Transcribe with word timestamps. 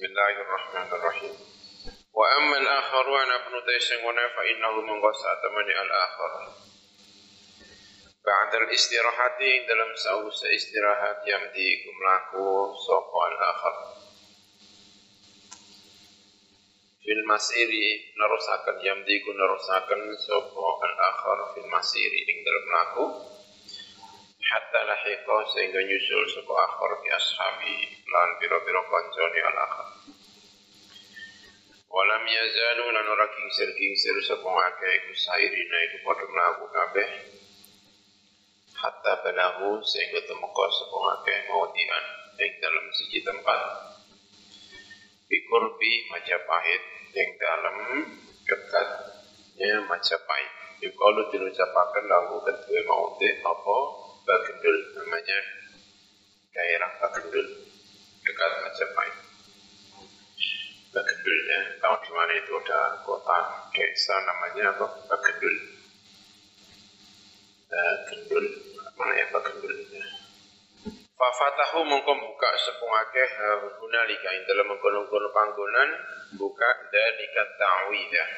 بسم 0.00 0.04
الله 0.04 0.30
الرحمن 0.40 0.88
الرحيم 0.92 1.36
وأما 2.12 2.56
الآخر 2.58 3.08
وأنا 3.08 3.34
ابن 3.34 3.54
تيسنغون 3.66 4.16
فإنه 4.36 4.80
من 4.80 5.02
قصة 5.02 5.42
من 5.52 5.68
الآخر 5.70 6.32
بعد 8.24 8.54
الاستراحة 8.54 9.40
dalam 9.68 9.90
sausa 10.00 10.48
istirahat 10.48 11.28
yang 11.28 11.52
dikumlaku 11.52 12.72
sopo 12.72 13.16
al-akhar 13.20 13.76
fil 17.04 17.22
masiri 17.28 18.16
narusakan 18.16 18.80
yang 18.80 19.04
diku 19.04 19.36
narusakan 19.36 20.00
sopo 20.24 20.80
al-akhar 20.80 21.52
fil 21.52 21.68
masiri 21.68 22.24
ing 22.24 22.48
dalam 22.48 22.64
laku 22.72 23.04
hatta 24.51 24.79
lahiqa 24.83 25.37
sehingga 25.55 25.79
nyusul 25.79 26.23
sopo 26.27 26.51
akhar 26.59 26.91
fi 26.99 27.07
ashabi 27.15 27.75
lan 28.11 28.29
biro-biro 28.43 28.83
konconi 28.91 29.39
al-akhar 29.39 29.87
Walam 31.91 32.23
yazalu 32.23 32.87
lan 32.87 33.03
ora 33.03 33.27
kingsir-kingsir 33.35 34.15
sapa 34.23 34.47
akeh 34.47 34.91
iku 35.03 35.11
sairina 35.11 35.77
iku 35.91 35.97
padha 36.07 36.23
mlaku 36.23 36.71
kabeh. 36.71 37.09
Hatta 38.79 39.19
balagu 39.19 39.83
sehingga 39.83 40.23
temeka 40.23 40.65
sapa 40.71 40.97
akeh 41.19 41.37
maudian 41.51 42.05
ing 42.39 42.51
dalam 42.63 42.85
siji 42.95 43.19
tempat. 43.27 43.59
Bikurbi 45.27 46.07
Majapahit 46.15 47.11
ing 47.11 47.27
dalam 47.35 47.75
dekatnya 48.47 49.83
Majapahit. 49.91 50.53
Yukalu 50.87 51.27
diucapakan 51.27 52.03
lagu 52.07 52.39
kedua 52.39 52.79
maudi 52.87 53.29
apa 53.43 53.77
Bagendul 54.31 54.77
namanya. 54.95 55.39
Daerah 56.55 56.91
Bagendul 57.03 57.47
dekat 58.23 58.51
Majapahit. 58.63 59.17
Bagendulnya 60.95 61.59
tahu 61.83 61.95
di 61.99 62.11
mana 62.15 62.31
itu? 62.39 62.55
Ada 62.63 63.03
kota 63.03 63.67
desa 63.75 64.15
namanya 64.23 64.71
apa? 64.71 64.87
Bagendul 65.11 65.55
Bagendul 67.67 68.45
mana 68.95 69.13
ya 69.19 69.27
Bagendulnya 69.35 70.05
Fafatahu 71.11 71.83
mengko 71.91 72.15
buka 72.15 72.49
sepung 72.55 72.95
akeh 73.03 73.29
hunalika. 73.83 74.31
Ing 74.31 74.47
dalam 74.47 74.71
mengkono-kono 74.71 75.27
panggonan 75.35 75.89
buka 76.39 76.69
dalika 76.87 77.43
ta'widah 77.59 78.29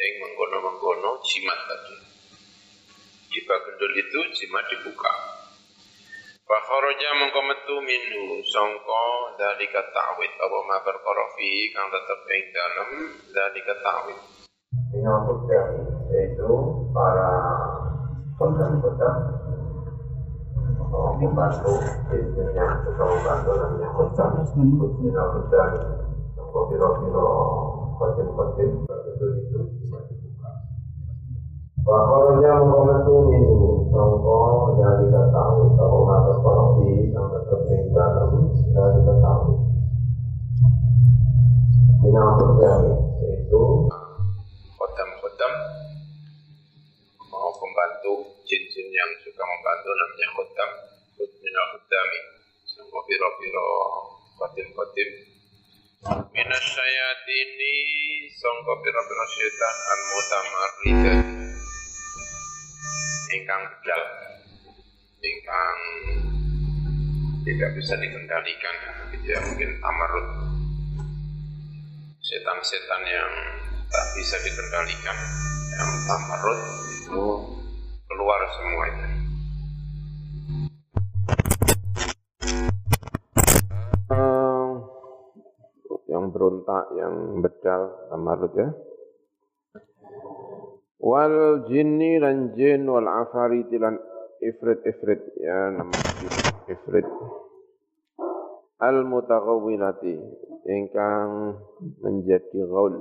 yang 0.00 0.12
mengkono-mengkono 0.24 1.20
jimat 1.28 1.60
tadi 1.68 2.15
di 3.36 3.44
Bagendul 3.44 3.92
itu 4.00 4.20
jimat 4.32 4.64
dibuka. 4.72 5.12
Fakharaja 6.48 7.10
mengko 7.20 7.40
metu 7.44 7.76
minhu 7.84 8.40
sangka 8.48 9.36
dalika 9.36 9.84
ta'wid. 9.92 10.32
Apa 10.40 10.58
ma 10.64 10.80
perkara 10.80 11.24
fi 11.36 11.68
kang 11.76 11.92
tetep 11.92 12.20
ing 12.32 12.42
dalem 12.56 12.90
dalika 13.36 13.74
ta'wid. 13.84 14.18
Menyangkut 14.96 15.52
yang 15.52 15.68
yaitu 16.16 16.48
para 16.96 17.32
kodam-kodam 18.40 19.16
membantu 21.20 21.76
bisnis 22.08 22.48
yang 22.56 22.72
suka 22.88 23.04
membantu 23.04 23.50
namanya 23.52 23.88
kodam 23.92 24.30
menyangkut 24.56 25.44
dari 25.52 25.82
biro-biro 26.72 27.28
kodim-kodim 28.00 28.72
Wakornya 31.86 32.50
mengkomentu 32.58 33.14
minggu 33.30 33.86
Sangko 33.94 34.74
dari 34.74 35.06
ketahui 35.06 35.66
Kalau 35.78 36.02
mata 36.02 36.34
korpi 36.42 37.14
Yang 37.14 37.26
tetap 37.30 37.60
dalam 37.94 38.30
dari 38.74 39.00
ketahui 39.06 39.54
Binatang 42.02 42.52
dari 42.58 42.90
Yaitu 43.22 43.62
Kodam-kodam 44.74 45.52
mau 47.36 47.52
pembantu 47.52 48.32
jin-jin 48.48 48.88
yang 48.88 49.10
suka 49.20 49.44
membantu 49.44 49.90
namanya 49.92 50.28
kodam 50.40 50.70
minal 51.20 51.66
kodami 51.76 52.20
sangka 52.64 53.00
biro-biro 53.04 53.70
kodim-kodim 54.40 55.10
minas 56.32 56.64
syayatini 56.64 57.74
sangka 58.40 58.72
biro-biro 58.80 59.24
setan 59.36 59.76
al-mutamarridah 59.92 61.45
ingkang 63.34 63.62
bedal 63.66 64.02
ingkang 65.18 65.78
tidak 67.42 67.70
bisa 67.74 67.94
dikendalikan 67.98 68.74
gitu 69.10 69.26
ya 69.34 69.38
mungkin 69.42 69.70
tamarut 69.82 70.26
setan-setan 72.22 73.02
yang 73.06 73.32
tak 73.90 74.06
bisa 74.14 74.36
dikendalikan 74.42 75.18
yang 75.74 75.90
tamarut 76.06 76.60
itu 76.90 77.22
keluar 78.06 78.40
semuanya 78.54 79.08
yang 86.06 86.32
berontak, 86.32 86.84
yang 86.96 87.44
bedal, 87.44 87.82
tamarut 88.08 88.52
ya 88.56 88.68
wal 91.06 91.62
jinni 91.70 92.18
lan 92.18 92.58
jin 92.58 92.82
wal 92.90 93.06
afarit 93.06 93.70
lan 93.78 93.94
ifrit 94.42 94.82
ifrit. 94.82 95.22
Ya 95.38 95.70
nama 95.70 95.94
ifrit. 96.66 97.06
Al 98.82 99.06
mutaghawwilati 99.06 100.18
ingkang 100.66 101.56
menjadi 102.02 102.58
gaul 102.66 102.98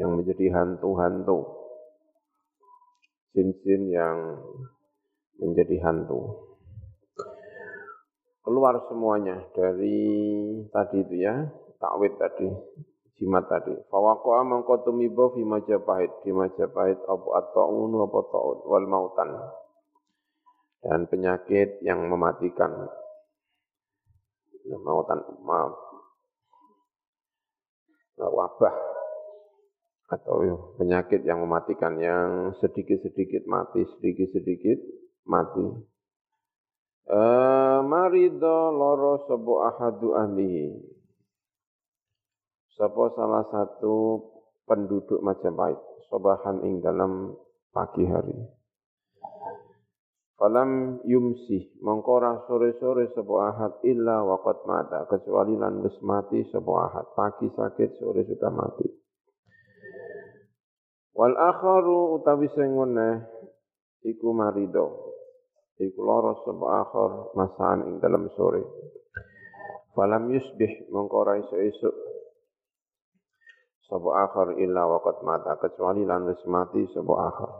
yang 0.00 0.16
menjadi 0.16 0.56
hantu-hantu. 0.56 1.44
Jin-jin 3.36 3.92
yang 3.92 4.40
menjadi 5.36 5.76
hantu. 5.84 6.48
Keluar 8.40 8.80
semuanya 8.88 9.44
dari 9.52 10.00
tadi 10.72 10.96
itu 11.04 11.14
ya 11.20 11.34
takwid 11.76 12.16
tadi 12.16 12.48
jimat 13.16 13.48
tadi. 13.48 13.72
Fawaqa 13.88 14.44
mangko 14.44 14.84
tumiba 14.84 15.32
fi 15.32 15.42
Majapahit, 15.42 16.24
di 16.24 16.30
Majapahit 16.32 17.00
apa 17.04 17.28
at-ta'un 17.40 17.92
apa 17.96 18.18
ta'un 18.28 18.58
wal 18.68 18.86
mautan. 18.88 19.30
Dan 20.84 21.08
penyakit 21.08 21.82
yang 21.82 22.06
mematikan. 22.06 22.70
Mautan 24.66 25.22
maaf. 25.46 25.72
Nah, 28.16 28.30
wabah 28.32 28.74
atau 30.06 30.38
penyakit 30.78 31.26
yang 31.26 31.42
mematikan 31.42 31.98
yang 31.98 32.54
sedikit-sedikit 32.62 33.46
mati, 33.50 33.82
sedikit-sedikit 33.98 34.78
mati. 35.26 35.66
Uh, 37.06 37.86
marido 37.86 38.74
loro 38.74 39.22
sebo 39.30 39.62
ahadu 39.62 40.18
ahlihi 40.18 40.74
Sapa 42.76 43.08
salah 43.16 43.48
satu 43.48 44.20
penduduk 44.68 45.24
Majapahit 45.24 45.80
sobahan 46.12 46.60
ing 46.60 46.84
dalam 46.84 47.32
pagi 47.72 48.04
hari. 48.04 48.36
Falam 50.36 51.00
yumsi 51.08 51.80
mengkora 51.80 52.44
sore-sore 52.44 53.08
sebuah 53.16 53.56
ahad 53.56 53.72
illa 53.88 54.20
waqad 54.20 54.68
mata 54.68 55.08
kecuali 55.08 55.56
lan 55.56 55.80
wis 55.80 55.96
mati 56.04 56.44
sebuah 56.52 56.92
ahad 56.92 57.06
pagi 57.16 57.48
sakit 57.48 57.96
sore 57.96 58.28
sudah 58.28 58.52
mati. 58.52 58.84
Wal 61.16 61.32
akharu 61.32 62.20
utawi 62.20 62.52
sing 62.52 62.76
iku 64.04 64.28
marido 64.36 65.16
iku 65.80 66.00
lara 66.04 66.36
sebuah 66.44 66.72
akhar 66.84 67.12
masaan 67.32 67.88
ing 67.88 67.94
dalam 68.04 68.28
sore. 68.36 68.60
Falam 69.96 70.28
yusbih 70.28 70.92
mengkora 70.92 71.40
isu-isu 71.40 72.05
sapa 73.86 74.10
akhar 74.26 74.58
illa 74.58 74.84
waqad 74.86 75.22
mata. 75.22 75.54
Kecuali 75.58 76.02
lan 76.02 76.26
wis 76.26 76.42
mati 76.46 76.82
sapa 76.90 77.14
akhar. 77.26 77.52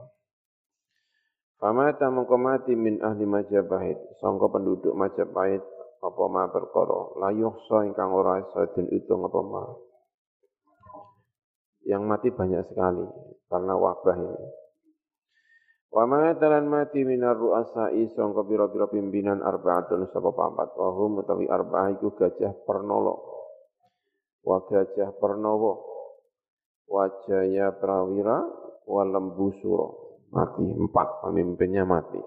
Famata 1.56 2.12
mengko 2.12 2.36
mati 2.36 2.76
min 2.76 3.00
ahli 3.00 3.24
Majapahit. 3.24 3.96
Sangka 4.20 4.52
penduduk 4.52 4.92
Majapahit 4.92 5.64
apa 6.04 6.24
ma 6.28 6.46
perkara? 6.52 7.16
La 7.16 7.32
yuhsa 7.32 7.88
ingkang 7.88 8.12
ora 8.12 8.44
isa 8.44 8.68
den 8.76 8.92
hitung 8.92 9.24
apa 9.24 9.40
ma. 9.40 9.64
Yang 11.86 12.02
mati 12.04 12.28
banyak 12.34 12.62
sekali 12.68 13.06
karena 13.48 13.74
wabah 13.78 14.16
ini. 14.20 14.46
Wa 15.88 16.04
ma 16.04 16.34
talan 16.36 16.68
mati 16.68 17.00
minar 17.08 17.40
ru'asai 17.40 18.12
sangka 18.12 18.44
pira-pira 18.44 18.90
pimpinan 18.92 19.40
arbaatun 19.40 20.12
sapa 20.12 20.28
papat. 20.34 20.76
Wa 20.76 20.92
hum 20.92 21.24
utawi 21.24 21.48
arba'ah 21.48 21.96
iku 21.96 22.12
gajah 22.12 22.52
pernolo 22.68 23.36
wa 24.46 24.62
gajah 24.62 25.10
pernowo 25.18 25.95
Wajaya 26.86 27.74
Prawira, 27.76 28.42
Walembusuro. 28.86 30.20
Mati, 30.30 30.66
empat 30.66 31.22
pemimpinnya 31.22 31.86
mati. 31.86 32.18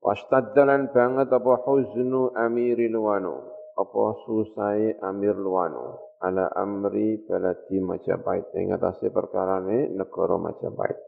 Wastaddalan 0.00 0.92
banget 0.96 1.28
apa 1.28 1.60
huznu 1.64 2.32
amiril 2.32 2.96
wano. 2.96 3.60
apa 3.80 4.04
susai 4.28 4.92
Amir 5.00 5.36
Luwano 5.40 6.18
ala 6.20 6.52
amri 6.52 7.24
baladi 7.24 7.80
Majapahit 7.80 8.52
ing 8.52 8.76
atase 8.76 9.08
perkarane 9.08 9.88
negara 9.96 10.36
Majapahit. 10.36 11.00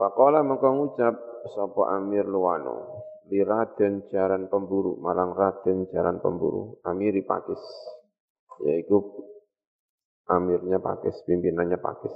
Faqala 0.00 0.40
mengko 0.40 0.68
ngucap 0.72 1.14
sapa 1.52 2.00
Amir 2.00 2.24
Luwano 2.24 3.04
li 3.28 3.44
Raden 3.44 4.08
Jaran 4.08 4.48
Pemburu 4.48 4.96
marang 5.04 5.36
Raden 5.36 5.92
Jaran 5.92 6.24
Pemburu 6.24 6.80
Amiri 6.88 7.20
Pakis 7.20 7.60
yaitu 8.64 8.96
amirnya 10.30 10.78
Pakis 10.78 11.18
pimpinannya 11.26 11.82
Pakis. 11.82 12.14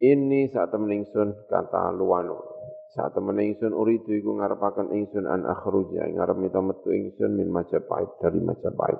Ini 0.00 0.48
saat 0.54 0.70
temen 0.72 1.04
kata 1.50 1.92
Luwano 1.92 2.60
saat 2.90 3.14
temen 3.14 3.38
ingsun 3.38 3.70
uridu 3.70 4.18
iku 4.18 4.34
ngarepaken 4.34 4.90
ingsun 4.90 5.30
an 5.30 5.46
akhruja 5.46 6.10
ngarep 6.10 6.42
mita 6.42 6.58
metu 6.58 6.90
ingsun 6.90 7.38
min 7.38 7.46
Majapahit 7.46 8.18
dari 8.18 8.42
Majapahit. 8.42 8.98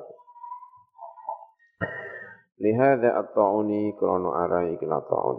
Lihada 2.63 3.19
at-ta'uni 3.19 3.99
krono 3.99 4.31
arai 4.37 4.79
kila 4.79 5.03
ta'un. 5.03 5.39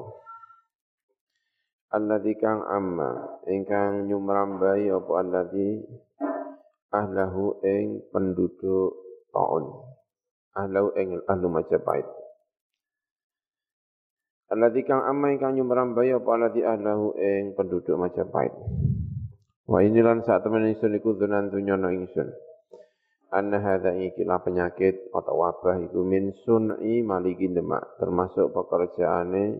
Alladhi 1.95 2.33
kang 2.35 2.65
amma 2.67 3.39
ingkang 3.47 4.11
nyumrambai 4.11 4.91
apa 4.91 5.11
alladhi 5.15 5.88
ahlahu 6.91 7.63
ing 7.63 8.03
penduduk 8.11 8.99
ta'un. 9.31 9.90
Ahlahu 10.51 10.92
ing 11.00 11.19
ahlu 11.31 11.48
Majapahit. 11.48 12.07
Alladzi 14.51 14.83
kang 14.83 15.07
amma 15.07 15.31
ingkang 15.31 15.56
nyumrambai 15.56 16.12
apa 16.12 16.30
alladzi 16.36 16.62
ahlahu 16.68 17.15
ing 17.15 17.56
penduduk 17.56 17.95
Majapahit. 17.95 18.51
Wa 19.63 19.80
inilan 19.80 20.27
saat 20.27 20.44
temen 20.44 20.68
ingsun 20.68 21.00
iku 21.00 21.15
dunan 21.15 21.48
dunyono 21.48 21.88
ingsun. 21.95 22.27
Anna 23.31 23.63
hadza 23.63 23.95
ikilah 23.95 24.44
penyakit 24.44 25.07
atau 25.15 25.39
wabah 25.39 25.80
iku 25.88 26.03
min 26.03 26.36
sun'i 26.44 27.00
malikin 27.00 27.56
demak, 27.56 27.95
termasuk 27.95 28.51
pekerjaane 28.51 29.56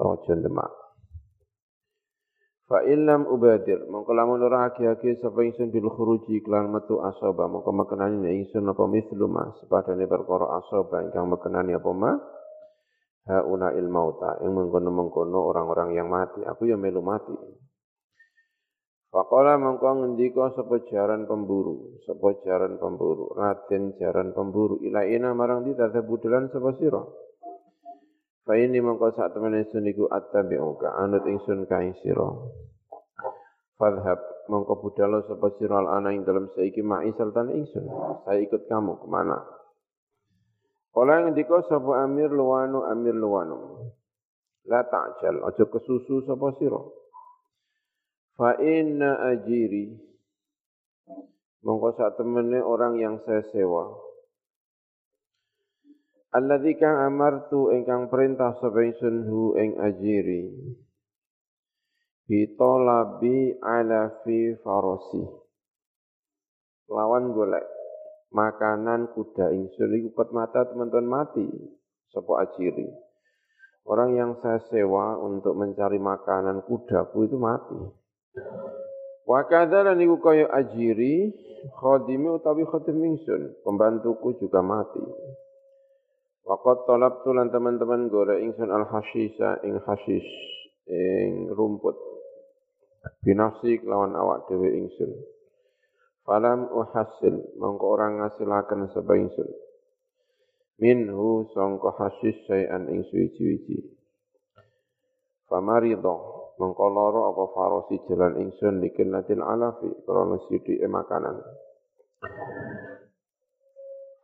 raja 0.00 0.34
demak. 0.40 0.81
Fa 2.72 2.80
illam 2.88 3.28
ubadir 3.28 3.84
mongko 3.84 4.16
lamun 4.16 4.40
ora 4.48 4.72
agi-agi 4.72 5.20
sapa 5.20 5.44
ingsun 5.44 5.68
bil 5.68 5.92
khuruji 5.92 6.40
klan 6.40 6.72
metu 6.72 7.04
asaba 7.04 7.44
mongko 7.44 7.68
mekenani 7.68 8.32
ingsun 8.32 8.64
apa 8.64 8.88
mislu 8.88 9.28
ma 9.28 9.52
sepadane 9.60 10.08
perkara 10.08 10.56
asaba 10.56 11.04
ingkang 11.04 11.28
mekenani 11.28 11.76
apa 11.76 11.92
ma? 11.92 12.16
Hauna 13.28 13.76
il 13.76 13.92
mauta 13.92 14.40
yang 14.40 14.56
mengkono-mengkono 14.56 15.36
orang-orang 15.52 16.00
yang 16.00 16.08
mati. 16.08 16.40
Aku 16.48 16.64
yang 16.64 16.80
melu 16.80 17.04
mati. 17.04 17.36
Faqala 19.12 19.60
mengko 19.60 19.92
ngendika 19.92 20.56
sapa 20.56 20.80
jaran 20.88 21.28
pemburu 21.28 22.00
sapa 22.08 22.40
jaran 22.40 22.80
pemburu 22.80 23.36
Raden 23.36 24.00
jaran 24.00 24.32
pemburu. 24.32 24.80
Ila 24.80 25.04
ina 25.04 25.36
marang 25.36 25.68
di 25.68 25.76
budelan 25.76 26.48
sapa 26.48 26.72
sira 26.80 27.04
Fa 28.42 28.58
ini 28.58 28.82
mengko 28.82 29.14
sak 29.14 29.38
temene 29.38 29.62
sun 29.70 29.86
iku 29.86 30.10
attabi'uka 30.10 30.98
anut 30.98 31.22
ingsun 31.30 31.62
ka 31.70 31.78
ing 31.78 31.94
sira 32.02 32.26
Fadhab 33.78 34.18
mengko 34.50 34.82
budalo 34.82 35.22
sapa 35.30 35.54
sira 35.58 35.78
ana 35.78 36.10
ing 36.10 36.26
dalem 36.26 36.50
saiki 36.58 36.82
ma'isal 36.82 37.30
tan 37.30 37.54
ingsun 37.54 37.86
saya 38.26 38.42
ikut 38.42 38.66
kamu 38.66 38.98
ke 38.98 39.06
mana 39.06 39.38
Kala 40.92 41.24
ngendika 41.24 41.64
sapa 41.72 42.04
Amir 42.04 42.28
Luwanu 42.28 42.84
Amir 42.84 43.16
Luwanu. 43.16 43.88
La 44.68 44.84
ta'jal, 44.84 45.40
aja 45.40 45.64
kesusu 45.64 46.20
sapa 46.28 46.52
sira. 46.60 46.78
Fa 48.36 48.60
inna 48.60 49.24
ajiri 49.32 49.88
mongko 51.64 51.96
sak 51.96 52.20
temene 52.20 52.60
orang 52.60 53.00
yang 53.00 53.16
saya 53.24 53.40
sewa. 53.48 53.88
Alladzi 56.32 56.80
kang 56.80 56.96
amartu 56.96 57.68
ingkang 57.76 58.08
perintah 58.08 58.56
sapa 58.56 58.80
ingsun 58.80 59.28
hu 59.28 59.52
ing 59.52 59.76
ajiri. 59.76 60.48
Bitolabi 62.24 63.60
ala 63.60 64.08
fi 64.24 64.56
farasi. 64.64 65.28
Lawan 66.88 67.36
golek 67.36 67.68
makanan 68.32 69.12
kuda 69.12 69.52
ingsun 69.52 69.92
iku 69.92 70.08
kot 70.16 70.32
mata 70.32 70.64
teman-teman 70.72 71.04
mati 71.04 71.44
sapa 72.08 72.48
ajiri. 72.48 72.88
Orang 73.84 74.16
yang 74.16 74.32
saya 74.40 74.64
sewa 74.72 75.20
untuk 75.20 75.52
mencari 75.52 76.00
makanan 76.00 76.64
kudaku 76.64 77.28
itu 77.28 77.36
mati. 77.36 77.76
Wa 79.28 79.44
kadzalan 79.44 80.00
iku 80.00 80.16
kaya 80.16 80.48
ajiri 80.48 81.28
khadimi 81.76 82.32
utawi 82.32 82.64
khadim 82.64 83.04
ingsun, 83.04 83.52
pembantuku 83.68 84.40
juga 84.40 84.64
mati. 84.64 85.04
Waqat 86.42 86.90
talabtu 86.90 87.30
lan 87.30 87.54
teman-teman 87.54 88.10
gore 88.10 88.42
ingsun 88.42 88.74
al 88.74 88.90
hasisa 88.90 89.62
ing 89.62 89.78
hasis 89.86 90.26
ing 90.90 91.54
rumput. 91.54 91.94
Binafsi 93.22 93.78
kelawan 93.78 94.14
awak 94.18 94.50
dhewe 94.50 94.74
ingsun. 94.74 95.10
Falam 96.22 96.70
uhasil, 96.70 97.58
mongko 97.58 97.86
orang 97.98 98.22
ngasilaken 98.22 98.90
sapa 98.94 99.14
ingsun. 99.18 99.50
Minhu 100.82 101.50
sangka 101.54 101.94
hasis 101.98 102.34
sayan 102.46 102.90
ing 102.90 103.06
suwi-wiji. 103.10 103.78
Famarido, 105.46 106.14
mongko 106.58 106.86
loro 106.90 107.30
apa 107.30 107.44
farosi 107.54 108.02
jalan 108.06 108.38
ingsun 108.38 108.82
likillatil 108.82 109.42
alafi, 109.42 109.90
krana 110.06 110.38
sithike 110.46 110.86
makanan. 110.90 111.38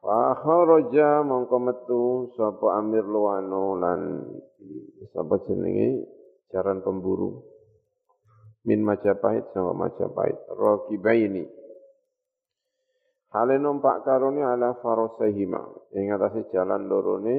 Fa 0.09 0.41
kharaja 0.41 1.21
mongko 1.21 1.57
metu 1.61 2.33
sapa 2.33 2.81
Amir 2.81 3.05
Luwano 3.05 3.77
lan 3.77 4.25
sapa 5.13 5.37
jenenge 5.45 6.09
jaran 6.49 6.81
pemburu 6.81 7.45
min 8.65 8.81
Majapahit 8.89 9.53
sama 9.53 9.77
Majapahit 9.77 10.49
Raqibaini 10.49 11.45
Hale 13.37 13.61
numpak 13.61 14.09
karone 14.09 14.41
ala 14.41 14.81
farosahima 14.81 15.61
ing 15.93 16.09
atase 16.17 16.49
jalan 16.57 16.89
lorone 16.89 17.37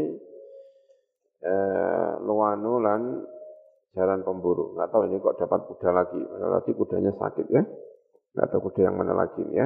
eh, 1.42 2.12
luwanu 2.22 2.78
lan 2.86 3.26
jalan 3.98 4.22
pemburu. 4.22 4.78
Enggak 4.78 4.94
tahu 4.94 5.10
ini 5.10 5.18
kok 5.18 5.42
dapat 5.42 5.66
kuda 5.66 5.90
lagi. 5.90 6.22
Berarti 6.22 6.72
kudanya 6.78 7.12
sakit 7.18 7.48
ya. 7.50 7.66
Enggak 8.38 8.48
tahu 8.54 8.70
kuda 8.70 8.86
yang 8.86 9.02
mana 9.02 9.18
lagi 9.18 9.42
ya. 9.50 9.66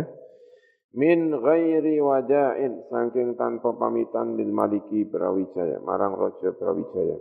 Min 0.94 1.34
ghairi 1.34 1.98
waja'in 1.98 2.86
saking 2.86 3.34
tanpa 3.34 3.74
pamitan 3.74 4.38
lil 4.38 4.54
maliki 4.54 5.10
Brawijaya, 5.10 5.82
marang 5.82 6.14
raja 6.14 6.54
Brawijaya. 6.54 7.18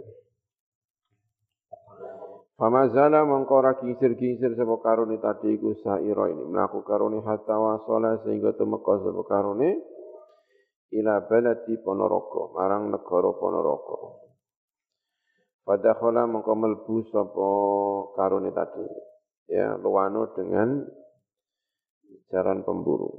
Famazala 2.61 3.25
mengkora 3.25 3.81
kingsir-kingsir 3.81 4.55
sapa 4.55 4.77
karone 4.85 5.19
tadi 5.19 5.57
iku 5.57 5.73
saira 5.83 6.31
ini 6.31 6.47
mlaku 6.47 6.85
karone 6.87 7.19
hatta 7.25 7.59
wasala 7.59 8.23
sehingga 8.23 8.55
tumeka 8.55 9.03
sapa 9.03 9.23
karone 9.27 9.83
ila 10.93 11.25
baladi 11.27 11.75
Ponorogo 11.81 12.53
marang 12.55 12.93
negara 12.93 13.35
Ponorogo. 13.35 13.99
Padahal 15.65 16.29
mengko 16.29 16.53
melbu 16.55 16.97
sapa 17.09 17.51
karone 18.21 18.53
tadi 18.53 18.85
ya 19.49 19.75
luwano 19.81 20.31
dengan 20.37 20.87
jaran 22.31 22.63
pemburu. 22.63 23.11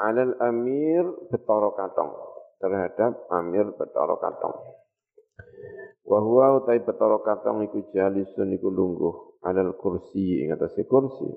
Alal 0.00 0.38
amir 0.40 1.04
betoro 1.28 1.76
katong 1.76 2.12
terhadap 2.62 3.28
amir 3.28 3.68
betoro 3.76 4.16
katong. 4.16 4.56
Wa 6.02 6.18
huwa 6.18 6.58
utai 6.58 6.82
betara 6.82 7.22
katong 7.22 7.62
iku 7.70 7.88
jalisun 7.94 8.50
iku 8.58 8.68
lungguh 8.68 9.44
alal 9.46 9.78
kursi 9.78 10.42
ing 10.42 10.50
atase 10.50 10.84
kursi. 10.84 11.28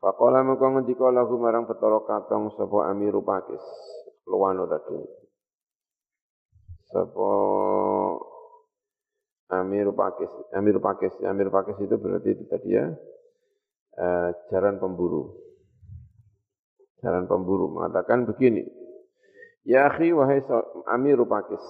Faqala 0.00 0.44
mengko 0.44 0.66
ngendika 0.72 1.08
lahu 1.12 1.36
marang 1.40 1.68
betara 1.68 2.00
katong 2.04 2.52
sapa 2.56 2.88
Amiru 2.92 3.20
Pakis, 3.24 3.64
luwano 4.28 4.64
tadi. 4.68 5.00
Sapa 6.88 7.30
Amir 9.52 9.92
Pakis, 9.92 10.32
Amir 10.56 10.80
Pakis, 10.80 11.14
Amir 11.24 11.48
Pakis 11.52 11.76
itu 11.80 11.94
berarti 12.00 12.28
itu 12.32 12.44
tadi 12.48 12.68
ya, 12.72 12.88
uh, 14.00 14.28
jaran 14.48 14.80
pemburu. 14.80 15.43
Jaran 17.04 17.28
pemburu 17.28 17.68
mengatakan 17.68 18.24
begini, 18.24 18.64
Ya 19.68 19.92
akhi 19.92 20.16
wahai 20.16 20.40
Amir 20.88 21.20
Pakis, 21.28 21.60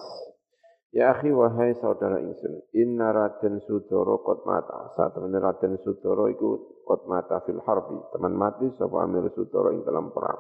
Ya 0.95 1.11
akhi 1.11 1.35
wahai 1.35 1.75
saudara 1.83 2.23
ingsun, 2.23 2.71
inna 2.71 3.11
Raden 3.11 3.59
Sudoro 3.67 4.23
kot 4.23 4.47
mata. 4.47 4.95
Saat 4.95 5.19
teman 5.19 5.35
Raden 5.35 5.75
Sudoro 5.83 6.31
iku 6.31 6.79
kot 6.87 7.11
mata 7.11 7.43
fil 7.43 7.59
harbi. 7.67 7.99
Teman 8.14 8.38
mati 8.38 8.71
sapa 8.79 9.03
Amir 9.03 9.26
Sudoro 9.35 9.75
ing 9.75 9.83
dalam 9.83 10.14
perang. 10.14 10.38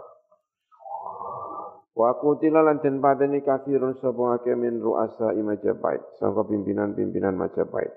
Wa 1.94 2.14
kutila 2.22 2.62
lan 2.62 2.78
den 2.78 3.02
pateni 3.02 3.42
kafirun 3.42 3.98
sapa 3.98 4.38
ake 4.38 4.54
min 4.54 4.78
ru'asa 4.78 5.34
Majapahit, 5.34 6.22
sangka 6.22 6.46
pimpinan-pimpinan 6.46 7.34
Majapahit. 7.34 7.94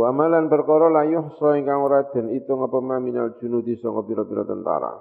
Wa 0.00 0.16
malan 0.16 0.48
perkara 0.48 0.88
la 0.88 1.04
yuhsa 1.04 1.60
ingkang 1.60 1.84
ora 1.84 2.08
den 2.08 2.32
itung 2.32 2.64
apa 2.64 2.80
minal 2.80 3.36
junudi 3.36 3.76
sanga 3.84 4.00
pira-pira 4.00 4.48
tentara. 4.48 4.96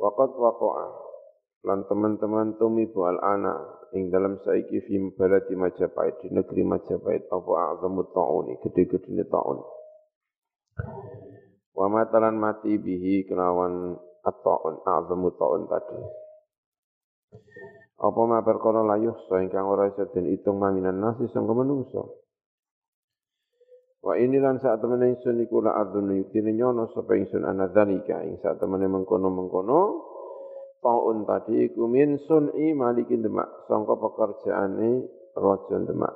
Waqat 0.00 0.32
waqa'a 0.32 0.86
lan 1.68 1.84
teman-teman 1.92 2.56
tumibu 2.56 3.04
al 3.04 3.20
ana 3.20 3.52
ing 3.92 4.08
dalam 4.08 4.40
saiki 4.40 4.80
fi 4.88 4.96
baladi 5.12 5.52
Majapahit 5.60 6.24
di 6.24 6.32
negeri 6.32 6.64
Majapahit 6.64 7.28
apa 7.28 7.76
azamu 7.76 8.08
tauni 8.16 8.56
gede-gedene 8.64 9.28
taun. 9.28 9.60
Wa 11.76 11.92
matalan 11.92 12.40
mati 12.40 12.80
bihi 12.80 13.28
kelawan 13.28 13.92
at-taun 14.24 14.80
azamu 14.88 15.36
taun 15.36 15.68
tadi. 15.68 16.00
Apa 18.00 18.20
ma 18.24 18.40
perkara 18.40 18.80
la 18.80 18.96
yuhsa 18.96 19.44
ingkang 19.44 19.68
ora 19.68 19.92
isa 19.92 20.08
den 20.16 20.32
itung 20.32 20.56
maminan 20.56 20.96
nasi 20.96 21.28
sangka. 21.28 22.24
Wa 24.06 24.14
ini 24.14 24.38
lan 24.38 24.62
saat 24.62 24.78
temen 24.78 25.02
ingsun 25.02 25.42
iku 25.42 25.66
la 25.66 25.82
adzunu 25.82 26.14
yuktine 26.22 26.54
nyono 26.54 26.86
sapa 26.94 27.18
ingsun 27.18 27.42
ana 27.42 27.66
dzalika. 27.74 28.22
Ing 28.22 28.38
saat 28.38 28.62
temen 28.62 28.86
mengkono-mengkono 28.86 29.80
taun 30.78 31.26
tadi 31.26 31.66
iku 31.66 31.90
min 31.90 32.14
sun'i 32.22 32.70
malikin 32.70 33.26
demak 33.26 33.66
sangka 33.66 33.98
pekerjaane 33.98 35.10
raja 35.34 35.76
demak. 35.82 36.14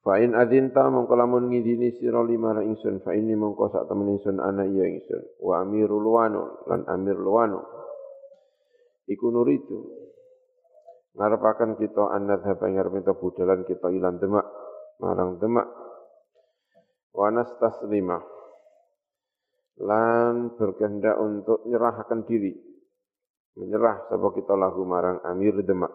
Fa 0.00 0.16
in 0.24 0.32
adinta 0.32 0.88
mongko 0.88 1.12
lamun 1.12 1.52
ngidini 1.52 2.00
sira 2.00 2.24
lima 2.24 2.56
ingsun. 2.64 3.04
Fa 3.04 3.12
ini 3.12 3.36
mongko 3.36 3.68
sak 3.68 3.92
temen 3.92 4.16
ingsun 4.16 4.40
ana 4.40 4.64
iya 4.64 4.88
ingsun. 4.88 5.36
Wa 5.36 5.68
amirul 5.68 6.08
wanu 6.08 6.64
lan 6.64 6.88
amir 6.88 7.20
luwanu. 7.20 7.60
Iku 9.04 9.28
nuritu 9.28 9.84
ngarepaken 11.12 11.76
kita 11.76 12.08
annadhab 12.08 12.56
ing 12.64 12.80
arep 12.80 13.04
budalan 13.20 13.68
kita 13.68 13.92
ilan 13.92 14.16
demak 14.16 14.48
marang 14.98 15.38
demak 15.38 15.66
wanas 17.14 17.50
taslima 17.58 18.18
lan 19.78 20.58
berkehendak 20.58 21.14
untuk 21.22 21.62
menyerahkan 21.66 22.26
diri. 22.26 22.54
Menyerah 23.58 24.06
sapa 24.06 24.30
kita 24.34 24.54
lahu 24.54 24.86
marang 24.86 25.18
amir 25.26 25.58
demak 25.66 25.90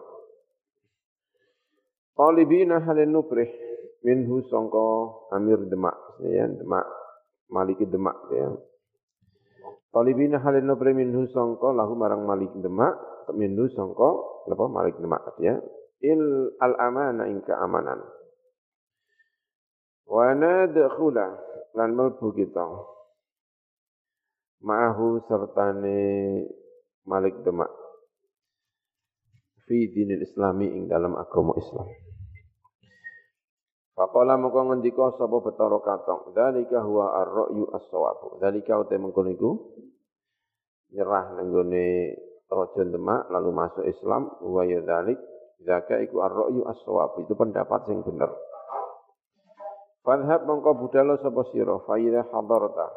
talibina 2.14 2.78
halin 2.82 3.10
nubrih 3.10 3.50
minhu 4.06 4.44
sangka 4.46 4.88
amir 5.34 5.58
demak 5.66 5.96
ya 6.22 6.46
demak 6.48 6.86
maliki 7.50 7.84
demak 7.86 8.16
ya. 8.30 8.54
Talibina 9.94 10.42
halin 10.42 10.66
nubrih 10.66 10.94
minhu 10.94 11.26
sangka 11.30 11.70
lahu 11.70 11.94
marang 11.94 12.26
malik 12.26 12.50
demak 12.58 12.98
minhu 13.34 13.70
sangka 13.74 14.10
apa 14.50 14.64
malik 14.70 14.96
demak 14.98 15.22
ya. 15.38 15.58
Il 16.04 16.52
al 16.60 16.76
amana 16.76 17.24
ing 17.30 17.40
keamanan 17.46 18.02
Wa 20.04 20.36
nadkhula 20.36 21.26
lan 21.74 21.90
melbu 21.96 22.28
kita. 22.36 22.66
Ma'ahu 24.64 25.20
sertane 25.28 26.00
Malik 27.04 27.36
Demak. 27.44 27.68
Fi 29.64 29.88
dinil 29.92 30.24
islami 30.24 30.68
ing 30.72 30.88
dalam 30.88 31.16
agama 31.16 31.56
Islam. 31.56 31.88
Faqala 33.94 34.34
mongko 34.34 34.74
ngendika 34.74 35.14
sapa 35.14 35.38
Bathara 35.38 35.78
Katong, 35.78 36.34
"Dzalika 36.34 36.82
huwa 36.82 37.14
ar-ra'yu 37.14 37.70
as-shawab." 37.72 38.42
Dzalika 38.42 38.82
uta 38.82 38.98
mengkono 38.98 39.30
iku 39.30 39.50
nyerah 40.90 41.38
nang 41.38 41.54
Raja 42.44 42.82
Demak 42.86 43.32
lalu 43.32 43.50
masuk 43.50 43.84
Islam, 43.88 44.30
wa 44.42 44.62
ya 44.66 44.82
dzalik, 44.84 45.16
zaka 45.64 46.02
iku 46.04 46.22
ar-ra'yu 46.26 46.66
as-shawab. 46.68 47.22
Itu 47.24 47.34
pendapat 47.38 47.88
sing 47.88 48.02
bener. 48.04 48.30
Fadhab 50.04 50.44
mongko 50.44 50.84
budalo 50.84 51.16
sapa 51.16 51.48
sira 51.48 51.80
fa 51.88 51.96
idza 51.96 52.28
hadarta. 52.28 52.92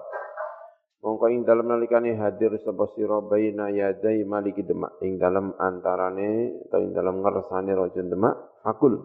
Mongko 0.99 1.31
ing 1.31 1.47
dalem 1.47 1.71
nalikane 1.71 2.19
hadir 2.19 2.51
sapa 2.59 2.83
sira 2.99 3.23
baina 3.23 3.71
yadai 3.71 4.27
maliki 4.27 4.67
demak 4.67 4.99
ing 4.99 5.15
dalem 5.15 5.55
antarane 5.55 6.59
atau 6.67 6.83
ing 6.83 6.91
dalem 6.91 7.23
ngersane 7.23 7.71
raja 7.71 8.03
demak 8.03 8.35
fakul. 8.59 8.99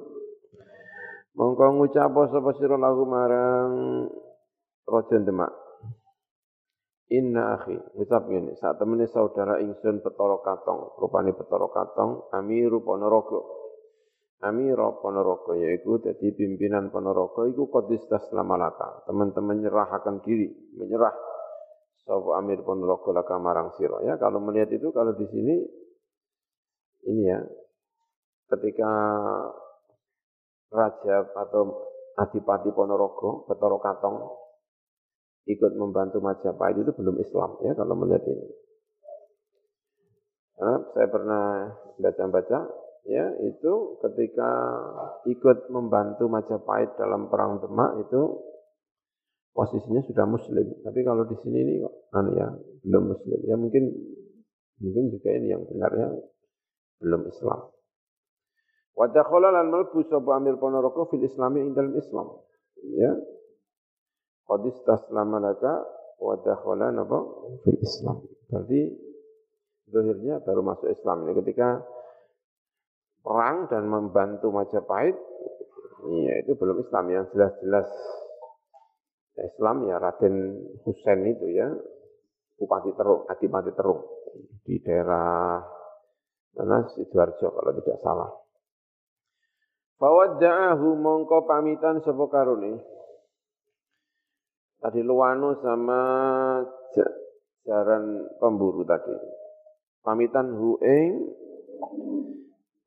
Mongko 1.38 1.78
ngucap 1.78 2.11
sapa 2.26 2.50
sira 2.59 2.75
lahu 2.75 3.06
marang 3.06 3.71
raja 4.82 5.23
demak. 5.23 5.54
Inna 7.12 7.54
akhi, 7.54 7.76
ngucap 7.76 8.25
ngene, 8.25 8.56
saat 8.56 8.80
temene 8.80 9.04
saudara 9.04 9.61
ingsun 9.61 10.00
Petoro 10.00 10.40
Katong, 10.40 10.97
rupane 10.97 11.37
Petoro 11.37 11.68
Katong, 11.68 12.32
Amiru 12.32 12.80
Ponorogo. 12.80 13.62
Amira 14.43 14.91
Ponorogo 14.99 15.55
yaitu 15.55 16.03
jadi 16.03 16.35
pimpinan 16.35 16.91
Ponorogo 16.91 17.47
itu 17.47 17.71
kodis 17.71 18.03
taslamalaka. 18.11 19.07
Teman-teman 19.07 19.63
menyerahkan 19.63 20.19
diri, 20.27 20.51
menyerah 20.75 21.15
Sopo 22.03 22.35
Amir 22.35 22.59
Ponorogo 22.67 23.15
laka 23.15 23.39
marang 23.39 23.71
siro. 23.79 24.03
Ya 24.03 24.19
kalau 24.19 24.43
melihat 24.43 24.75
itu 24.75 24.91
kalau 24.91 25.15
di 25.15 25.27
sini 25.31 25.55
ini 27.07 27.23
ya 27.31 27.39
ketika 28.51 28.91
raja 30.75 31.17
atau 31.39 31.87
adipati 32.19 32.75
Ponorogo, 32.75 33.47
Betoro 33.47 33.79
Katong 33.79 34.27
ikut 35.47 35.73
membantu 35.79 36.19
Majapahit 36.19 36.83
itu 36.83 36.91
belum 36.91 37.15
Islam 37.23 37.63
ya 37.63 37.79
kalau 37.79 37.95
melihat 37.95 38.27
ini. 38.27 38.47
Karena 40.59 40.75
saya 40.95 41.07
pernah 41.11 41.45
baca-baca 42.03 42.59
ya 43.02 43.26
itu 43.42 43.73
ketika 43.99 44.50
ikut 45.26 45.68
membantu 45.71 46.30
Majapahit 46.30 46.94
dalam 46.94 47.26
perang 47.26 47.59
Demak 47.59 48.06
itu 48.06 48.52
posisinya 49.52 50.00
sudah 50.04 50.26
muslim. 50.26 50.66
Tapi 50.82 51.00
kalau 51.04 51.28
di 51.28 51.37
sini 51.44 51.59
ini 51.61 51.73
kok 51.85 51.94
anu 52.16 52.30
ya 52.37 52.49
belum 52.82 53.04
muslim. 53.12 53.38
Ya 53.47 53.56
mungkin 53.56 53.85
mungkin 54.80 55.04
juga 55.12 55.28
ini 55.30 55.52
yang 55.52 55.62
benarnya 55.68 56.09
belum 56.99 57.28
Islam. 57.28 57.61
Wa 58.92 59.06
dakhala 59.09 59.49
lan 59.52 59.73
malbu 59.73 60.04
sapa 60.09 60.37
Amir 60.37 60.56
Ponorogo 60.61 61.09
fil 61.09 61.25
Islami 61.25 61.64
ing 61.64 61.73
dalam 61.76 61.94
Islam. 61.97 62.28
Ya. 62.97 63.12
Qad 64.42 64.62
istaslama 64.66 65.38
laka 65.38 65.87
wa 66.18 66.35
dakhala 66.42 66.90
napa 66.90 67.18
fil 67.62 67.78
Islam. 67.78 68.26
Berarti 68.50 68.80
zahirnya 69.88 70.40
baru 70.44 70.61
masuk 70.64 70.88
Islam 70.88 71.28
ini 71.28 71.32
ketika 71.40 71.85
perang 73.23 73.71
dan 73.71 73.87
membantu 73.87 74.50
Majapahit, 74.50 75.14
iya 76.11 76.43
itu 76.43 76.59
belum 76.59 76.83
Islam 76.83 77.05
yang 77.11 77.25
jelas-jelas 77.31 77.88
Islam 79.38 79.88
ya 79.88 79.97
Raden 79.97 80.37
Husain 80.85 81.25
itu 81.25 81.47
ya 81.57 81.71
Bupati 82.61 82.93
Terung, 82.95 83.25
Adipati 83.26 83.73
Terung 83.73 84.00
di 84.62 84.76
daerah 84.85 85.59
mana 86.52 86.85
Sidoarjo 86.93 87.49
kalau 87.49 87.73
tidak 87.81 87.99
salah. 88.05 88.31
Fawadda'ahu 89.97 90.99
mongko 90.99 91.47
pamitan 91.47 92.02
sapa 92.02 92.26
karone. 92.29 92.75
Tadi 94.83 95.00
Luwano 95.07 95.62
sama 95.62 96.02
jaran 97.62 98.26
pemburu 98.43 98.83
tadi. 98.83 99.14
Pamitan 100.02 100.59
hu 100.59 100.75
ing 100.83 101.11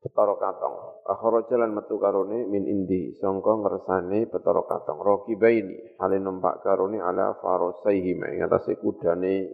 Betara 0.06 0.38
Katong. 0.38 1.02
Akhara 1.02 1.42
jalan 1.50 1.74
metu 1.74 1.98
karone 1.98 2.46
min 2.46 2.62
indi 2.62 3.18
sangka 3.18 3.58
ngersane 3.58 4.30
Betara 4.30 4.62
Katong. 4.62 5.02
Raqibaini 5.02 5.98
hale 5.98 6.22
numpak 6.22 6.62
karone 6.62 7.02
ala 7.02 7.34
farosaihi 7.42 8.14
ing 8.14 8.38
atase 8.46 8.78
kudane 8.78 9.50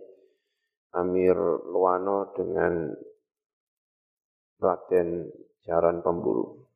Amir 0.92 1.40
Luwano 1.72 2.36
dengan 2.36 2.92
Raden 4.60 5.08
Jaran 5.64 6.04
Pemburu. 6.04 6.68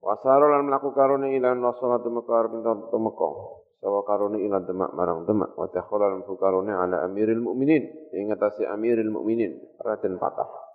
Wasaro 0.00 0.48
lan 0.48 0.72
mlaku 0.72 0.96
karone 0.96 1.36
ilan 1.36 1.60
wasalatu 1.60 2.08
mekar 2.08 2.48
temeka. 2.88 3.30
Sawa 3.78 4.00
karone 4.08 4.40
ilan 4.40 4.64
demak 4.64 4.96
marang 4.96 5.28
demak 5.28 5.52
wa 5.52 5.68
takhala 5.68 6.16
lan 6.16 6.24
karone 6.24 6.72
ala 6.72 7.04
Amiril 7.04 7.44
Mukminin 7.44 7.84
ing 8.16 8.32
Amiril 8.32 9.12
Mukminin 9.12 9.52
Raden 9.84 10.16
Patah. 10.16 10.67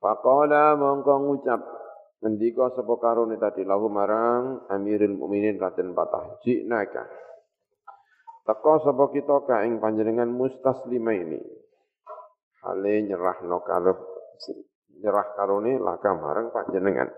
Faqala 0.00 0.80
mongko 0.80 1.14
ngucap 1.28 1.60
ngendika 2.24 2.72
sapa 2.72 2.94
karone 2.96 3.36
tadi 3.36 3.68
lahu 3.68 3.92
marang 3.92 4.64
Amirul 4.72 5.20
Mukminin 5.20 5.60
Raden 5.60 5.92
Patah 5.92 6.40
jinaka 6.40 7.04
Teko 8.48 8.80
sapa 8.80 9.12
kita 9.12 9.44
ka 9.44 9.62
ing 9.68 9.78
panjenengan 9.78 10.32
mustaslima 10.32 11.12
ini? 11.12 11.38
Hale 12.64 13.04
nyerahno 13.04 13.60
karep 13.60 14.00
nyerah 14.98 15.28
karone 15.36 15.76
laka 15.76 16.16
marang 16.16 16.48
panjenengan. 16.48 17.12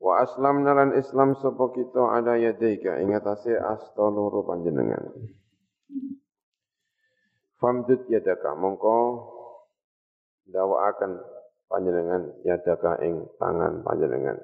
Wa 0.00 0.24
aslam 0.24 0.64
nalan 0.64 0.96
Islam 0.96 1.36
sapa 1.36 1.70
kita 1.76 2.02
ada 2.18 2.40
yadaika 2.40 2.98
ing 3.04 3.12
atase 3.12 3.54
asta 3.54 4.08
panjenengan. 4.42 5.12
Famdud 7.60 8.08
yadaka 8.08 8.56
mongko 8.56 8.96
akan 10.54 11.10
panjenengan 11.66 12.22
yadaka 12.46 13.02
ing 13.02 13.26
tangan 13.38 13.82
panjenengan. 13.82 14.38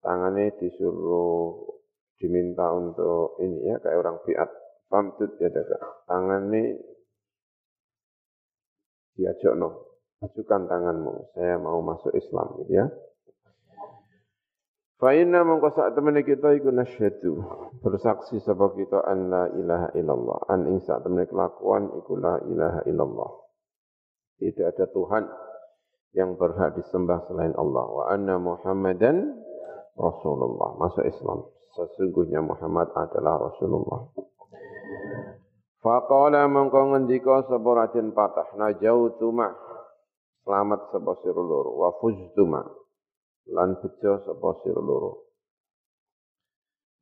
tangannya 0.00 0.56
disuruh 0.56 1.60
diminta 2.16 2.72
untuk 2.72 3.36
ini 3.42 3.68
ya 3.68 3.76
kayak 3.82 4.00
orang 4.00 4.18
biat. 4.24 4.50
Famtut 4.90 5.38
ya 5.38 5.46
tangannya 6.10 6.82
diajak 9.14 9.54
no 9.54 9.86
ajukan 10.18 10.66
tanganmu 10.66 11.30
saya 11.30 11.62
mau 11.62 11.78
masuk 11.78 12.10
Islam 12.16 12.58
gitu 12.64 12.72
ya. 12.74 12.86
Fa 14.98 15.14
inna 15.16 15.46
mongko 15.46 15.72
sak 15.72 15.94
temene 15.96 16.26
kita 16.26 16.58
iku 16.58 16.74
nasyhadu 16.74 17.40
bersaksi 17.80 18.42
sebab 18.42 18.76
kita 18.76 19.00
an 19.06 19.32
la 19.32 19.48
ilaha 19.54 19.88
illallah. 19.94 20.38
An 20.50 20.66
ing 20.68 20.82
temene 20.82 21.24
kelakuan 21.30 21.88
iku 22.02 22.18
la 22.18 22.36
ilaha 22.44 22.80
illallah 22.84 23.30
tidak 24.40 24.72
ada 24.72 24.88
Tuhan 24.88 25.24
yang 26.16 26.34
berhak 26.40 26.72
disembah 26.80 27.28
selain 27.28 27.52
Allah. 27.54 27.84
Wa 27.86 28.04
anna 28.08 28.40
Muhammadan 28.40 29.36
Rasulullah. 29.94 30.80
Masuk 30.80 31.04
Islam. 31.04 31.44
Sesungguhnya 31.76 32.40
Muhammad 32.42 32.88
adalah 32.96 33.36
Rasulullah. 33.52 34.10
Faqala 35.80 36.48
mongko 36.50 36.92
ngendika 36.92 37.46
sapa 37.48 37.70
Raden 37.72 38.12
Patah 38.12 38.52
najautu 38.58 39.32
ma 39.32 39.48
selamat 40.44 40.92
sapa 40.92 41.12
sira 41.20 41.40
loro. 41.40 41.76
Wa 41.78 41.94
fuztu 42.00 42.42
ma 42.48 42.64
lan 43.54 43.76
bejo 43.78 44.24
sapa 44.24 44.48
sira 44.64 44.82
loro. 44.82 45.30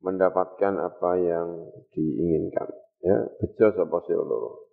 Mendapatkan 0.03 0.79
apa 0.79 1.11
yang 1.17 1.47
diinginkan. 1.91 2.67
Ya 2.99 3.17
bejo 3.41 3.67
sapa 3.73 3.97
sira 4.05 4.21
loro 4.21 4.68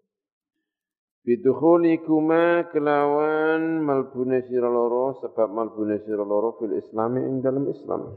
Bidukhulikuma 1.26 2.70
kelawan 2.70 3.82
malbune 3.82 4.46
sira 4.46 4.70
loro 4.70 5.18
sebab 5.18 5.50
malbune 5.50 5.98
sira 6.06 6.22
loro 6.22 6.54
fil 6.54 6.78
islami 6.78 7.18
ing 7.18 7.42
dalam 7.42 7.66
Islam. 7.66 8.14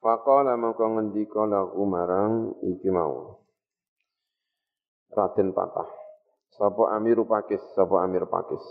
Faqala 0.00 0.56
maka 0.56 0.88
ngendika 0.88 1.44
lagu 1.44 1.84
marang 1.84 2.56
iki 2.64 2.88
mau. 2.88 3.36
Raden 5.12 5.52
patah. 5.52 5.92
Sapa 6.56 6.96
Amiru 6.96 7.28
Pakis, 7.28 7.60
sapa 7.76 8.00
Amir 8.00 8.24
Pakis. 8.32 8.64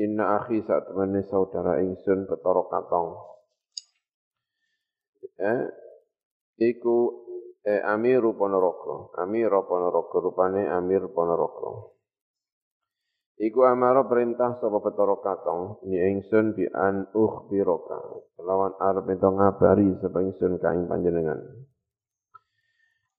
Inna 0.00 0.40
akhi 0.40 0.64
saat 0.64 0.88
temani 0.88 1.20
saudara 1.28 1.84
ingsun 1.84 2.24
betara 2.24 2.64
katong. 2.64 3.12
Eh, 5.36 5.60
iku 6.64 6.96
eh, 7.60 7.84
Amir 7.84 8.24
Ponorogo. 8.32 9.12
Amir 9.20 9.52
Ponorogo 9.68 10.16
rupane 10.16 10.64
Amir 10.64 11.12
Ponorogo. 11.12 11.95
Iku 13.36 13.68
amaro 13.68 14.08
perintah 14.08 14.56
sapa 14.56 14.80
betara 14.80 15.16
katong 15.20 15.84
ni 15.84 16.00
ingsun 16.00 16.56
bi 16.56 16.64
an 16.72 17.04
ukhbiraka. 17.12 18.00
Lawan 18.40 18.72
arep 18.80 19.12
ento 19.12 19.28
ngabari 19.28 19.92
sapa 20.00 20.24
ingsun 20.24 20.56
ka 20.56 20.72
ing 20.72 20.88
panjenengan. 20.88 21.36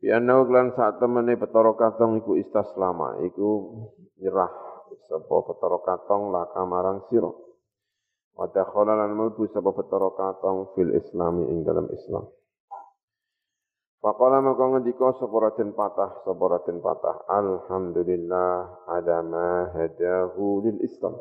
Bi 0.02 0.10
anau 0.10 0.46
klan 0.50 0.74
saat 0.74 0.98
temene 0.98 1.38
betara 1.38 1.74
katong 1.78 2.18
iku 2.22 2.34
istaslama, 2.34 3.22
iku 3.30 3.78
nyerah 4.18 4.50
sapa 5.08 5.36
petara 5.54 5.78
katong 5.86 6.34
laka 6.34 6.62
marang 6.66 7.06
sira 7.08 7.32
wa 8.38 8.46
dakhala 8.54 8.94
lan 8.94 9.18
mlebu 9.18 9.50
sapa 9.50 9.74
petara 9.74 10.10
katong 10.14 10.74
fil 10.78 10.94
islami 10.94 11.48
ing 11.50 11.66
dalam 11.66 11.90
Islam 11.90 12.30
Faqala 13.98 14.46
maka 14.46 14.62
ngendika 14.62 15.18
sapa 15.18 15.34
Raden 15.42 15.74
Patah 15.74 16.22
sapa 16.22 16.62
Patah 16.62 17.16
alhamdulillah 17.34 18.86
ada 18.94 19.26
hadahu 19.74 20.62
lil 20.62 20.78
Islam. 20.86 21.18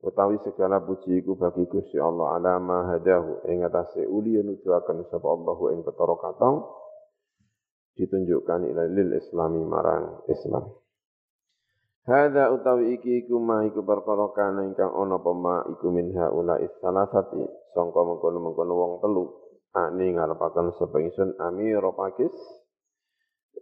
Utawi 0.00 0.36
segala 0.44 0.80
puji 0.80 1.24
iku 1.24 1.40
bagi 1.40 1.64
Gusti 1.68 1.96
Allah 1.96 2.36
ala 2.36 2.54
ma 2.60 2.84
hadahu. 2.92 3.48
Ing 3.48 3.64
atase 3.64 4.04
uli 4.04 4.36
nujuaken 4.44 5.08
sapa 5.08 5.24
Allah 5.24 5.56
ing 5.72 5.80
petara 5.84 6.16
katong 6.20 6.68
ditunjukkan 7.96 8.68
ila 8.68 8.84
lil 8.92 9.16
islami 9.16 9.60
marang 9.64 10.20
Islam. 10.28 10.68
Hadza 12.04 12.52
utawi 12.52 13.00
iki 13.00 13.24
iku 13.24 13.40
ma 13.40 13.64
iku 13.64 13.80
perkara 13.84 14.28
kana 14.36 14.68
ingkang 14.68 14.92
ana 14.92 15.16
apa 15.16 15.32
ma 15.32 15.64
iku 15.64 15.88
min 15.88 16.12
haula 16.12 16.60
salasati 16.80 17.40
sangka 17.72 18.00
mengkono-mengkono 18.04 18.72
wong 18.76 18.92
telu 19.00 19.39
ani 19.76 20.14
ngarepaken 20.14 20.74
sapa 20.76 20.98
ingsun 20.98 21.38
amir 21.38 21.82
pakis 21.94 22.34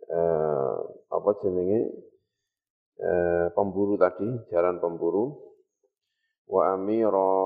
eh 0.09 0.77
apa 1.13 1.31
jenenge 1.45 1.81
eh 2.99 3.47
pemburu 3.53 4.01
tadi 4.01 4.29
jaran 4.49 4.81
pemburu 4.81 5.37
wa 6.49 6.73
amiro 6.73 7.37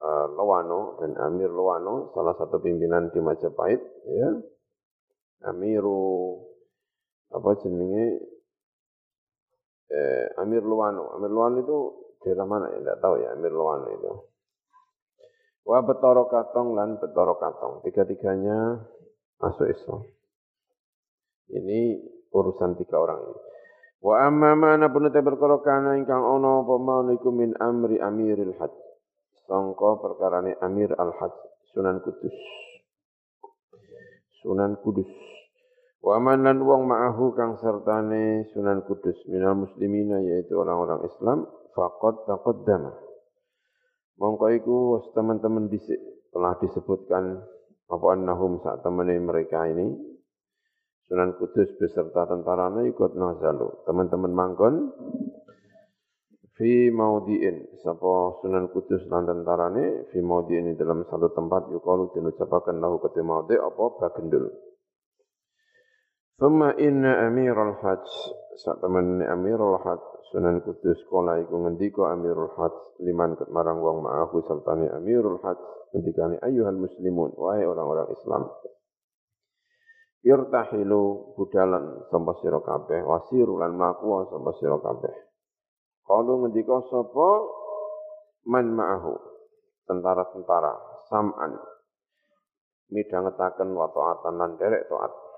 eh, 0.00 0.26
Lowano 0.32 0.96
dan 0.98 1.12
Amir 1.20 1.52
Lowano 1.52 2.10
salah 2.16 2.32
satu 2.40 2.56
pimpinan 2.58 3.12
di 3.12 3.20
Majapahit 3.20 3.80
ya 4.08 4.30
Amiru 5.44 6.38
apa 7.32 7.50
jenenge 7.60 8.32
eh, 9.92 10.26
Amir 10.40 10.64
Luwano. 10.64 11.12
Amir 11.16 11.30
Luwano 11.30 11.56
itu 11.60 11.78
daerah 12.24 12.46
mana 12.48 12.72
ya? 12.72 12.78
Tidak 12.80 12.98
tahu 13.02 13.14
ya 13.20 13.28
Amir 13.36 13.52
Luwano 13.52 13.86
itu. 13.92 14.12
Wa 15.62 15.78
betoro 15.86 16.26
katong 16.26 16.74
lan 16.74 16.98
betoro 16.98 17.38
katong. 17.38 17.86
Tiga-tiganya 17.86 18.82
masuk 19.38 19.70
Islam. 19.70 20.02
Ini 21.52 21.80
urusan 22.32 22.78
tiga 22.80 22.98
orang 22.98 23.22
ini. 23.22 23.40
Wa 24.02 24.26
amma 24.26 24.58
mana 24.58 24.90
pun 24.90 25.06
te 25.14 25.22
perkara 25.22 25.62
kana 25.62 25.94
ingkang 25.94 26.26
ana 26.26 26.66
iku 27.14 27.30
min 27.30 27.54
amri 27.62 28.02
amiril 28.02 28.58
hajj. 28.58 28.74
Sangka 29.46 29.98
perkarane 29.98 30.54
Amir 30.62 30.94
al-Hajj 30.94 31.34
Sunan 31.74 31.98
Kudus. 32.00 32.36
Sunan 34.40 34.78
Kudus. 34.80 35.10
Wa 36.02 36.18
man 36.22 36.46
lan 36.46 36.62
wong 36.62 36.86
ma'ahu 36.86 37.34
kang 37.34 37.58
sertane 37.58 38.46
Sunan 38.54 38.86
Kudus 38.86 39.18
minal 39.26 39.66
muslimina 39.66 40.22
yaitu 40.22 40.56
orang-orang 40.56 41.04
Islam 41.04 41.50
faqad 41.74 42.22
taqaddama. 42.26 43.11
Mongko 44.20 44.46
iku 44.52 44.78
teman-teman 45.16 45.72
telah 46.32 46.52
disebutkan 46.60 47.40
apa 47.92 48.06
annahum 48.16 48.60
saat 48.64 48.80
temene 48.80 49.20
mereka 49.20 49.68
ini 49.68 50.12
Sunan 51.12 51.36
Kudus 51.36 51.68
beserta 51.76 52.24
tentaranya 52.24 52.88
ikut 52.88 53.12
nazalu. 53.20 53.84
Teman-teman 53.84 54.32
mangkon 54.32 54.74
fi 56.56 56.88
maudiin 56.88 57.76
sapa 57.84 58.40
Sunan 58.40 58.72
Kudus 58.72 59.04
lan 59.12 59.28
tentarane 59.28 60.08
fi 60.08 60.24
maudiin 60.24 60.72
dalam 60.72 61.04
satu 61.04 61.28
tempat 61.36 61.68
yukalu 61.68 62.16
dinucapaken 62.16 62.80
lahu 62.80 62.96
kete 63.04 63.20
maudi 63.20 63.60
apa 63.60 63.84
bagendul. 64.00 64.71
Thumma 66.42 66.74
inna 66.74 67.30
amirul 67.30 67.78
hajj. 67.86 68.02
Saat 68.58 68.82
teman 68.82 69.22
amirul 69.22 69.78
hajj 69.78 70.02
Sunan 70.34 70.58
Kudus 70.66 70.98
kala 71.06 71.38
iku 71.38 71.54
ngendika 71.54 72.10
amirul 72.10 72.50
hajj 72.58 72.98
liman 72.98 73.38
marang 73.54 73.78
wong 73.78 74.02
ma'ahu 74.02 74.42
sertane 74.50 74.90
amirul 74.90 75.38
hajj 75.38 75.62
ngendikane 75.94 76.42
ayuhal 76.42 76.82
muslimun 76.82 77.30
wahai 77.38 77.62
orang-orang 77.62 78.10
Islam. 78.10 78.50
Irtahilu 80.26 81.30
budalan 81.38 82.10
sapa 82.10 82.34
sira 82.42 82.58
kabeh 82.58 83.06
wasiru 83.06 83.62
lan 83.62 83.78
sira 84.58 84.82
kabeh. 84.82 85.14
Kalau 86.02 86.42
ngendika 86.42 86.90
sapa? 86.90 87.30
Man 88.50 88.74
ma'ahu 88.74 89.14
tentara-tentara 89.86 91.06
sam'an. 91.06 91.54
Midhangetaken 92.90 93.78
wa 93.78 93.86
ta'atan 93.94 94.34
lan 94.34 94.50
derek 94.58 94.90
taat 94.90 95.30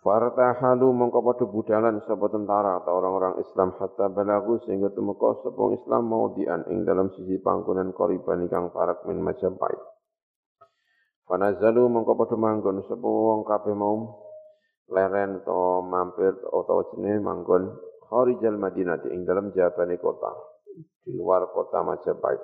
Fartahalu 0.00 0.96
mongko 0.96 1.20
padha 1.20 1.44
budalan 1.44 2.00
sapa 2.08 2.32
tentara 2.32 2.80
atau 2.80 3.04
orang-orang 3.04 3.36
Islam 3.44 3.76
hatta 3.76 4.08
balagu 4.08 4.56
sehingga 4.64 4.88
tumeka 4.96 5.44
sapa 5.44 5.76
Islam 5.76 6.08
mau 6.08 6.32
dian 6.32 6.64
ing 6.72 6.88
dalam 6.88 7.12
sisi 7.12 7.36
panggonan 7.36 7.92
koriban 7.92 8.48
ingkang 8.48 8.72
parak 8.72 9.04
min 9.04 9.20
Majapahit. 9.20 9.76
Fanazalu 11.28 11.84
mongko 11.92 12.16
padha 12.16 12.36
manggon 12.40 12.80
sapa 12.88 13.04
wong 13.04 13.44
kabeh 13.44 13.76
mau 13.76 14.24
leren 14.88 15.44
to 15.44 15.84
mampir 15.84 16.32
utawa 16.48 16.82
jenenge 16.96 17.20
manggon 17.20 17.68
kharijal 18.08 18.56
Madinati 18.56 19.12
ing 19.12 19.28
dalam 19.28 19.52
jabane 19.52 20.00
kota 20.00 20.32
di 21.04 21.12
luar 21.12 21.44
kota 21.52 21.84
Majapahit. 21.84 22.40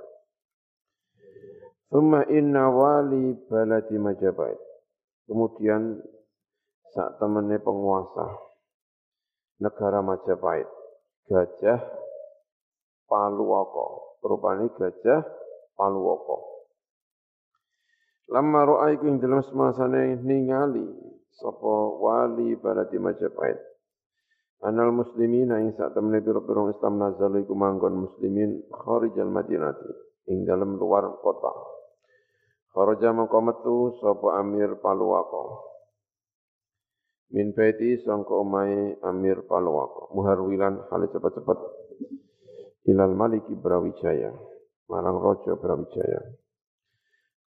Summa 1.89 2.21
inna 2.29 2.69
wali 2.69 3.33
baladi 3.49 3.97
Majapahit. 3.97 4.61
Kemudian 5.25 6.05
saat 6.94 7.18
temennya 7.18 7.59
penguasa 7.62 8.27
negara 9.62 10.05
Majapahit 10.05 10.68
gajah 11.27 11.81
Paluwoko 13.07 14.18
rupanya 14.22 14.66
gajah 14.77 15.22
Paluwoko 15.75 16.57
Lama 18.27 18.66
ro'a 18.66 18.90
iku 18.90 19.07
ing 19.07 19.22
dalam 19.22 19.38
semasane 19.38 20.18
ningali 20.18 20.83
sapa 21.38 21.75
wali 22.03 22.59
baladi 22.59 22.99
Majapahit. 22.99 23.55
Anal 24.66 24.90
muslimin 24.90 25.55
ing 25.55 25.79
sak 25.79 25.94
temene 25.94 26.18
pira-pira 26.25 26.66
Islam 26.75 26.99
nazalu 26.99 27.46
iku 27.46 27.55
manggon 27.55 28.03
muslimin 28.03 28.66
kharijal 28.72 29.31
Madinati 29.31 29.90
ing 30.27 30.42
dalam 30.42 30.75
luar 30.75 31.07
kota. 31.22 31.55
Faraja 32.75 33.14
mengko 33.14 33.38
metu 33.46 33.94
sapa 34.03 34.42
Amir 34.42 34.75
Paluwaka. 34.83 35.76
Min 37.35 37.51
baiti 37.57 37.99
sangka 38.07 38.35
omahe 38.35 39.01
Amir 39.03 39.43
Paluwaka. 39.51 40.15
Muharwilan 40.15 40.87
hale 40.91 41.07
cepet-cepet 41.11 41.59
ilal 42.91 43.15
Maliki 43.19 43.55
Brawijaya. 43.59 44.31
Marang 44.87 45.19
Raja 45.19 45.59
Brawijaya. 45.59 46.23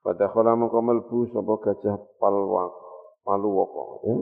Pada 0.03 0.27
khala 0.31 0.55
mengko 0.55 0.79
melbu 0.83 1.31
sapa 1.31 1.53
gajah 1.63 1.95
Palwak 2.19 2.73
Paluwaka 3.23 3.83
ya. 4.03 4.15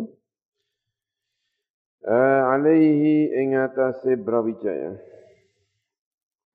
Eh, 2.08 2.42
alaihi 2.54 3.34
ing 3.36 3.58
atase 3.58 4.14
Brawijaya. 4.16 5.18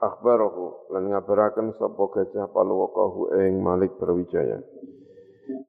akhbarahu 0.03 0.91
lan 0.91 1.15
ngabaraken 1.15 1.79
sapa 1.79 2.05
gajah 2.11 2.51
paluwakahu 2.51 3.39
ing 3.39 3.63
Malik 3.63 3.95
Brawijaya 4.03 4.59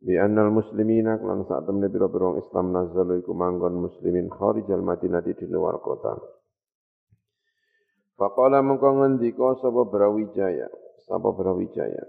bi 0.04 0.20
annal 0.20 0.54
muslimina 0.54 1.18
lan 1.22 1.48
sak 1.48 1.66
temne 1.66 1.90
pira-pira 1.90 2.38
Islam 2.38 2.76
nazalu 2.76 3.24
iku 3.24 3.34
manggon 3.34 3.80
muslimin 3.80 4.30
kharijal 4.30 4.84
Madinah 4.84 5.24
di 5.24 5.34
luar 5.50 5.80
kota. 5.82 6.14
Faqala 8.14 8.62
mengko 8.62 9.02
ngendika 9.02 9.58
sapa 9.58 9.90
Brawijaya? 9.90 10.70
Sapa 11.10 11.34
Brawijaya? 11.34 12.06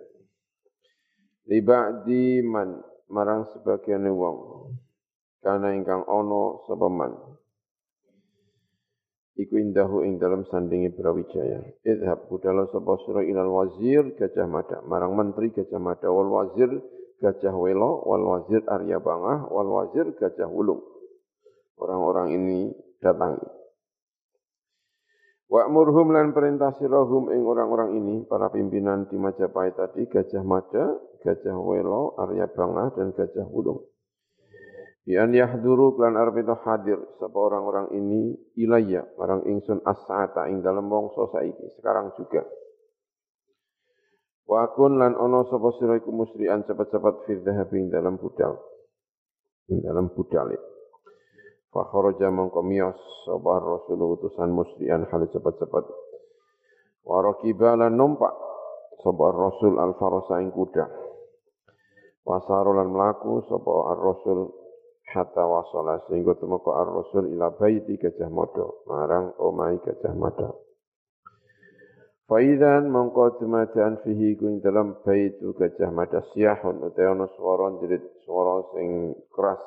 Li 1.48 1.60
ba'di 1.64 2.44
man 2.44 2.80
marang 3.08 3.48
sebagian 3.52 4.04
wong. 4.12 4.68
Kana 5.40 5.72
ingkang 5.72 6.04
ana 6.04 6.60
sapa 6.68 6.88
man? 6.92 7.12
Iku 9.34 9.58
indahu 9.58 10.06
ing 10.06 10.22
dalam 10.22 10.46
sandingi 10.46 10.94
Brawijaya. 10.94 11.64
Idhab 11.82 12.28
budala 12.30 12.68
sapa 12.70 13.00
sira 13.02 13.24
ilal 13.24 13.50
wazir 13.50 14.14
Gajah 14.14 14.46
Mada, 14.46 14.78
marang 14.86 15.16
menteri 15.16 15.50
Gajah 15.50 15.80
Mada 15.80 16.06
wal 16.12 16.30
wazir 16.30 16.70
Gajah 17.24 17.56
Welo 17.56 18.04
wal 18.04 18.20
wazir 18.20 18.60
Arya 18.68 19.00
Bangah 19.00 19.48
wal 19.48 19.72
wazir 19.72 20.12
Gajah 20.12 20.44
Wulung. 20.44 20.84
Orang-orang 21.80 22.36
ini 22.36 22.68
datangi. 23.00 23.48
Wa'murhum 25.48 26.12
lan 26.12 26.36
perintah 26.36 26.76
sirahum 26.76 27.32
ing 27.32 27.44
orang-orang 27.48 27.96
ini, 27.96 28.16
para 28.28 28.52
pimpinan 28.52 29.08
di 29.08 29.16
Majapahit 29.16 29.76
tadi, 29.76 30.04
Gajah 30.04 30.44
Mada, 30.44 31.00
Gajah 31.24 31.56
Welo, 31.56 32.12
Arya 32.20 32.44
Bangah, 32.52 32.92
dan 32.92 33.16
Gajah 33.16 33.48
Wulung 33.48 33.80
Bi 35.04 35.20
an 35.20 35.36
yahduru 35.36 35.92
klan 36.00 36.16
arep 36.16 36.40
itu 36.40 36.56
hadir 36.64 36.96
sapa 37.20 37.36
orang-orang 37.36 37.92
ini 37.92 38.40
ilayya 38.56 39.04
marang 39.20 39.44
ingsun 39.44 39.84
as-saata 39.84 40.48
ing 40.48 40.64
dalem 40.64 40.88
mongso 40.88 41.28
saiki 41.28 41.76
sekarang 41.76 42.16
juga. 42.16 42.40
Wa 44.44 44.68
kun 44.76 45.00
lan 45.00 45.16
ono 45.16 45.48
sapa 45.48 45.72
sira 45.80 45.96
iku 45.96 46.12
musri'an 46.12 46.68
cepet-cepet 46.68 47.14
fi 47.24 47.32
dhahabi 47.40 47.76
ing 47.80 47.86
dalem 47.88 48.20
budal. 48.20 48.60
Ing 49.72 49.80
dalem 49.80 50.12
budal. 50.12 50.52
Fa 51.72 51.82
kharaja 51.88 52.28
mongko 52.28 52.60
miyos 52.60 53.00
sapa 53.24 53.60
rasul 53.64 54.00
utusan 54.04 54.52
musri'an 54.52 55.08
hal 55.08 55.22
cepet-cepet. 55.32 55.84
Wa 57.08 57.24
raqiba 57.24 57.80
lan 57.80 57.96
numpak 57.96 58.36
sapa 59.00 59.26
rasul 59.32 59.80
al-farasa 59.80 60.44
ing 60.44 60.52
kuda. 60.52 61.04
Wasarolan 62.24 62.88
melaku 62.88 63.44
sapa 63.48 63.72
ar-rasul 63.92 64.48
hatta 65.12 65.44
wasala 65.44 66.00
sehingga 66.08 66.32
temako 66.40 66.72
ar-rasul 66.72 67.28
ila 67.36 67.52
baiti 67.52 68.00
gajah 68.00 68.32
mada 68.32 68.64
marang 68.88 69.36
omai 69.36 69.76
gajah 69.84 70.16
mada 70.16 70.56
Faidan 72.24 72.88
mongko 72.88 73.36
tumajan 73.36 74.00
fihi 74.00 74.32
kuing 74.40 74.64
dalam 74.64 74.96
baitu 75.04 75.52
gajah 75.52 75.92
mada 75.92 76.24
siahun 76.32 76.80
utawa 76.80 77.12
ana 77.12 77.26
swara 77.36 77.76
jerit 77.84 78.00
swara 78.24 78.64
sing 78.72 79.12
keras. 79.28 79.60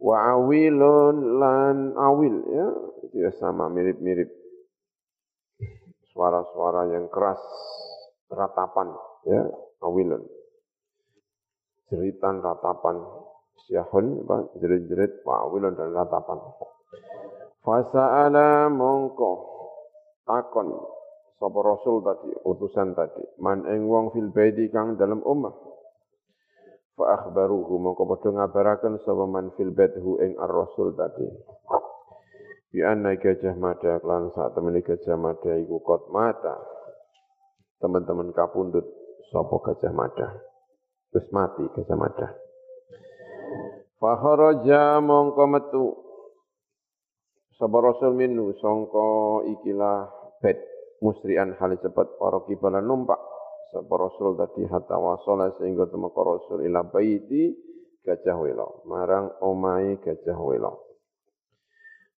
Wa 0.00 0.32
awilun 0.32 1.36
lan 1.36 1.92
awil 1.92 2.40
ya. 2.48 2.68
Itu 3.04 3.16
ya 3.20 3.30
sama 3.36 3.68
mirip-mirip. 3.68 4.32
Suara-suara 6.16 6.88
yang 6.88 7.12
keras 7.12 7.44
ratapan 8.32 8.96
ya 9.28 9.44
awilun. 9.84 10.24
Jeritan 11.92 12.40
ratapan 12.40 12.96
syahun 13.68 14.24
jerit-jerit 14.56 15.20
wawilun 15.20 15.76
dan 15.76 15.92
ratapan. 15.92 16.40
Fasa'ala 17.60 18.72
mongko 18.72 19.53
takon 20.24 20.68
sapa 21.38 21.58
rasul 21.60 22.00
tadi 22.04 22.32
utusan 22.44 22.96
tadi 22.96 23.24
man 23.40 23.64
ing 23.68 23.86
wong 23.88 24.12
fil 24.12 24.28
baiti 24.32 24.68
kang 24.72 24.96
dalam 24.96 25.20
ummah 25.24 25.52
fa 26.94 27.04
akhbaruhu 27.20 27.78
mongko 27.78 28.04
padha 28.06 28.30
ngabaraken 28.34 29.02
sapa 29.02 29.24
man 29.26 29.50
fil 29.58 29.74
baithu 29.74 30.18
ing 30.22 30.38
ar-rasul 30.38 30.94
tadi. 30.94 31.26
Bi 32.74 32.82
anna 32.82 33.14
gajah 33.14 33.54
mada 33.54 34.02
lan 34.02 34.34
saat 34.34 34.58
temene 34.58 34.82
gajah 34.82 35.14
mada 35.14 35.54
iku 35.62 35.78
kot 35.78 36.10
mata. 36.10 36.58
Teman-teman 37.78 38.34
kapundut 38.34 38.82
sapa 39.30 39.62
gajah 39.62 39.94
mada? 39.94 40.34
Terus 41.14 41.30
mati 41.30 41.62
Gajah 41.70 41.94
Fa 44.02 44.12
kharaja 44.18 44.98
mongko 44.98 45.44
metu 45.46 46.03
sapa 47.58 47.76
rasul 47.78 48.14
minu 48.18 48.54
sangka 48.58 49.46
ikilah 49.58 50.10
bed 50.42 50.58
musrian 51.04 51.54
hal 51.58 51.74
cepat 51.78 52.18
para 52.18 52.40
kibala 52.48 52.80
numpak. 52.80 53.18
Sapa 53.74 53.94
rasul 53.98 54.38
tadi 54.38 54.62
hatta 54.70 54.94
wasala 54.94 55.50
sehingga 55.58 55.90
temeka 55.90 56.22
rasul 56.22 56.62
ila 56.62 56.86
baiti 56.86 57.50
gajah 58.06 58.38
marang 58.86 59.34
omai 59.42 59.98
gajah 59.98 60.38
wela 60.38 60.70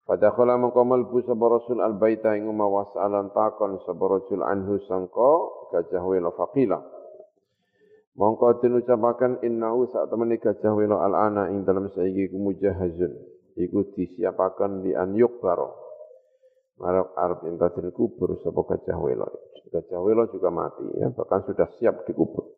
Padahal 0.06 0.54
mongko 0.62 0.86
mlebu 0.86 1.18
rasul 1.24 1.82
al 1.82 1.98
baita 1.98 2.36
ing 2.38 2.46
umma 2.46 2.68
wasalan 2.68 3.32
takon 3.32 3.80
sapa 3.88 4.04
rasul 4.04 4.44
anhu 4.44 4.78
sangka 4.84 5.32
gajah 5.72 6.04
wela 6.04 6.30
faqila 6.36 6.78
Mongko 8.16 8.64
den 8.64 8.80
ucapaken 8.80 9.44
innahu 9.44 9.92
sak 9.92 10.08
temene 10.08 10.40
gajah 10.40 10.72
wela 10.72 11.04
al-ana 11.04 11.52
ing 11.52 11.68
dalam 11.68 11.92
saiki 11.92 12.32
ku 12.32 12.40
mujahazun. 12.40 13.12
Iku 13.56 13.96
disiapaken 13.96 14.84
di 14.84 14.92
an 14.92 15.16
yukbaro. 15.16 15.72
Marab 16.76 17.16
arab 17.16 17.40
enta 17.48 17.72
den 17.72 17.88
kubur 17.88 18.36
sapa 18.44 18.60
gajah 18.68 19.00
wela. 19.00 19.24
Gajah 19.72 20.00
wela 20.04 20.28
juga 20.28 20.52
mati 20.52 20.84
ya, 21.00 21.08
bahkan 21.08 21.40
sudah 21.48 21.64
siap 21.80 22.04
dikubur. 22.04 22.52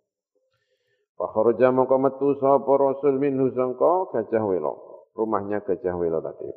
Fa 1.14 1.30
kharaja 1.30 1.70
mongko 1.70 1.96
metu 2.02 2.34
sapa 2.42 2.72
rasul 2.74 3.14
minhu 3.22 3.54
sangka 3.54 4.10
gajah 4.10 4.42
wela. 4.42 4.74
Rumahnya 5.14 5.62
gajah 5.62 5.94
wela 5.94 6.18
tadi. 6.18 6.50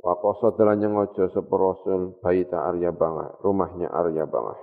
Wa 0.00 0.14
qasada 0.22 0.70
lan 0.70 0.78
nyojo 0.78 1.34
sapa 1.34 1.54
rasul 1.58 2.14
baita 2.22 2.62
Arya 2.62 2.94
Bangah, 2.94 3.42
rumahnya 3.42 3.90
Arya 3.90 4.26
Bangah. 4.30 4.58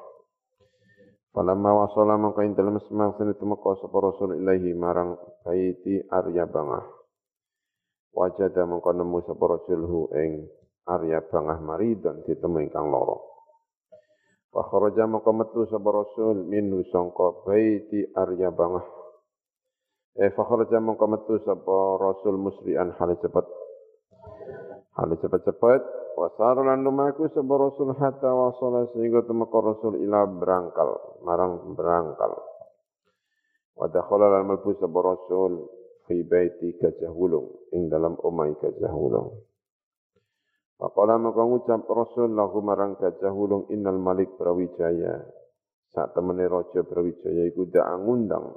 Falamma 1.36 1.86
wasala 1.86 2.18
mangka 2.18 2.48
ing 2.48 2.56
dalem 2.58 2.80
semang 2.88 3.14
sene 3.20 3.36
tumeka 3.36 3.76
sapa 3.78 3.94
rasul 4.00 4.40
ilahi 4.40 4.72
marang 4.72 5.20
baiti 5.44 6.00
Arya 6.10 6.48
Bangah. 6.48 6.97
Wajada 8.18 8.66
mangka 8.66 8.98
nemu 8.98 9.22
sapa 9.30 9.46
rasulhu 9.46 10.10
ing 10.18 10.50
Arya 10.90 11.22
Bangah 11.30 11.62
maridon 11.62 12.26
ditemu 12.26 12.66
ingkang 12.66 12.90
lara. 12.90 13.14
Fa 14.50 14.66
kharaja 14.66 15.06
mangka 15.06 15.30
metu 15.30 15.70
sapa 15.70 15.86
rasul 15.94 16.42
minhu 16.50 16.82
sangka 16.90 17.46
baiti 17.46 18.10
Arya 18.18 18.50
Bangah. 18.50 18.86
Eh 20.18 20.34
fa 20.34 20.50
kharaja 20.50 20.82
mangka 20.82 21.06
metu 21.06 21.38
sapa 21.46 22.02
rasul 22.02 22.42
musri'an 22.42 22.98
hale 22.98 23.22
cepet. 23.22 23.46
Hale 24.98 25.14
cepet-cepet 25.22 26.08
Wasar 26.18 26.58
lan 26.58 26.82
lumaku 26.82 27.30
sapa 27.30 27.54
Rasul 27.62 27.94
hatta 27.94 28.34
wasala 28.34 28.90
sehingga 28.90 29.22
temeka 29.30 29.62
Rasul 29.62 30.02
ila 30.02 30.26
berangkal, 30.26 31.22
marang 31.22 31.78
berangkal. 31.78 32.34
Wa 33.78 33.86
dakhala 33.86 34.26
lan 34.34 34.50
malbu 34.50 34.82
sapa 34.82 34.98
Rasul 34.98 35.77
fi 36.08 36.24
baiti 36.24 36.74
gajah 36.80 37.12
wulung, 37.12 37.70
ing 37.76 37.92
dalam 37.92 38.16
omai 38.24 38.56
gajah 38.58 38.94
wulung. 38.96 39.44
Faqala 40.80 41.20
maka 41.20 41.42
ngucap 41.44 41.84
Rasul 41.90 42.32
lahu 42.38 42.64
marang 42.64 42.96
gajah 42.96 43.34
wulung 43.34 43.68
innal 43.74 44.00
malik 44.00 44.32
Brawijaya. 44.40 45.26
Saat 45.92 46.16
temene 46.16 46.48
raja 46.48 46.84
Brawijaya 46.84 47.48
iku 47.48 47.66
dak 47.72 47.88
ngundang 48.04 48.54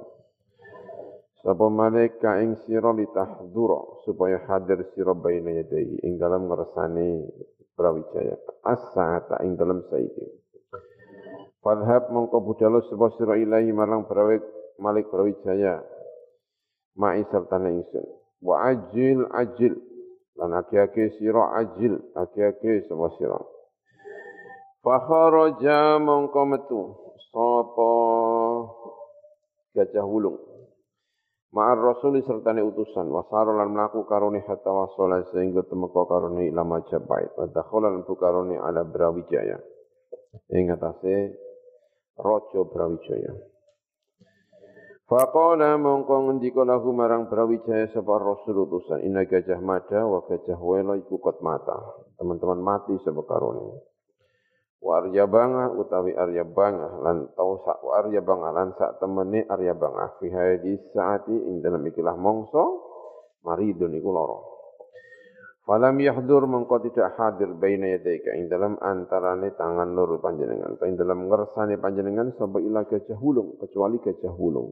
Sapa 1.41 1.73
malik 1.73 2.21
ing 2.21 2.53
sira 2.69 2.93
litahdura 2.93 4.05
supaya 4.05 4.45
hadir 4.45 4.85
sira 4.93 5.17
baina 5.17 5.49
yadai 5.49 5.97
ing 6.05 6.21
dalam 6.21 6.45
ngersane 6.45 7.25
Brawijaya 7.73 8.37
as-saata 8.61 9.41
ing 9.41 9.57
dalam 9.57 9.81
saiki. 9.89 10.21
Fadhab 11.65 12.13
mongko 12.13 12.45
budalo 12.45 12.85
sapa 12.85 13.09
sira 13.17 13.41
ilahi 13.41 13.73
marang 13.73 14.05
Brawik 14.05 14.45
Malik 14.77 15.09
Brawijaya 15.09 15.81
ma'i 16.97 17.23
serta 17.31 17.57
ingsun. 17.61 18.05
Wa 18.41 18.73
ajil 18.73 19.27
ajil. 19.31 19.73
Lan 20.39 20.51
aki-aki 20.57 21.21
ajil. 21.61 21.93
Aki-aki 22.17 22.89
sapa 22.89 23.07
sira. 23.19 23.39
Fa 24.81 24.95
kharaja 25.05 26.01
mongko 26.01 26.41
gajah 29.77 30.03
wulung. 30.03 30.41
Ma'ar 31.51 31.77
rasuli 31.77 32.23
sertane 32.23 32.63
utusan. 32.63 33.11
Wasaro 33.11 33.59
lan 33.59 33.75
mlaku 33.75 34.07
karone 34.07 34.39
hatta 34.47 34.71
wasala 34.71 35.21
sehingga 35.35 35.67
temeka 35.67 36.07
karone 36.07 36.47
ila 36.47 36.63
Majapahit. 36.63 37.35
Wa 37.35 37.45
dakhala 37.51 37.91
lan 37.91 38.07
karone 38.07 38.55
ala 38.55 38.87
Brawijaya. 38.87 39.59
Ing 40.55 40.71
atase 40.71 41.35
Brawijaya 42.71 43.50
Faqala 45.11 45.75
mongko 45.75 46.31
ngendika 46.31 46.63
lahu 46.63 46.95
marang 46.95 47.27
Brawijaya 47.27 47.91
sapa 47.91 48.15
rasul 48.15 48.63
utusan 48.63 49.03
inna 49.03 49.27
gajah 49.27 49.59
mada 49.59 50.07
wa 50.07 50.23
gajah 50.23 50.55
wela 50.55 50.95
iku 50.95 51.19
kot 51.19 51.43
mata. 51.43 51.75
Teman-teman 52.15 52.63
mati 52.63 52.95
sapa 53.03 53.19
karone? 53.27 53.75
Wa 54.79 55.03
arya 55.03 55.27
bangah 55.27 55.75
utawi 55.75 56.15
arya 56.15 56.47
bangah 56.47 57.03
lan 57.03 57.27
tau 57.35 57.59
sak 57.59 57.83
wa 57.83 57.99
arya 57.99 58.23
bangah 58.23 58.55
lan 58.55 58.71
sak 58.79 59.03
temene 59.03 59.43
arya 59.51 59.75
bangah. 59.75 60.15
Fi 60.23 60.31
hadis 60.31 60.79
saati 60.95 61.35
ing 61.35 61.59
dalam 61.59 61.83
ikilah 61.91 62.15
mongso 62.15 62.63
maridun 63.43 63.91
iku 63.91 64.15
lara. 64.15 64.39
Falam 65.67 65.99
yahdur 65.99 66.47
mengko 66.47 66.87
tidak 66.87 67.19
hadir 67.19 67.51
baina 67.59 67.99
yadaika 67.99 68.31
ing 68.39 68.47
dalam 68.47 68.79
antarane 68.79 69.51
tangan 69.59 69.91
loro 69.91 70.23
panjenengan 70.23 70.79
ing 70.87 70.95
dalam 70.95 71.27
ngersane 71.27 71.75
panjenengan 71.83 72.31
sapa 72.39 72.63
ila 72.63 72.87
gajah 72.87 73.19
wulung 73.19 73.59
kecuali 73.59 73.99
gajah 73.99 74.31
wulung 74.39 74.71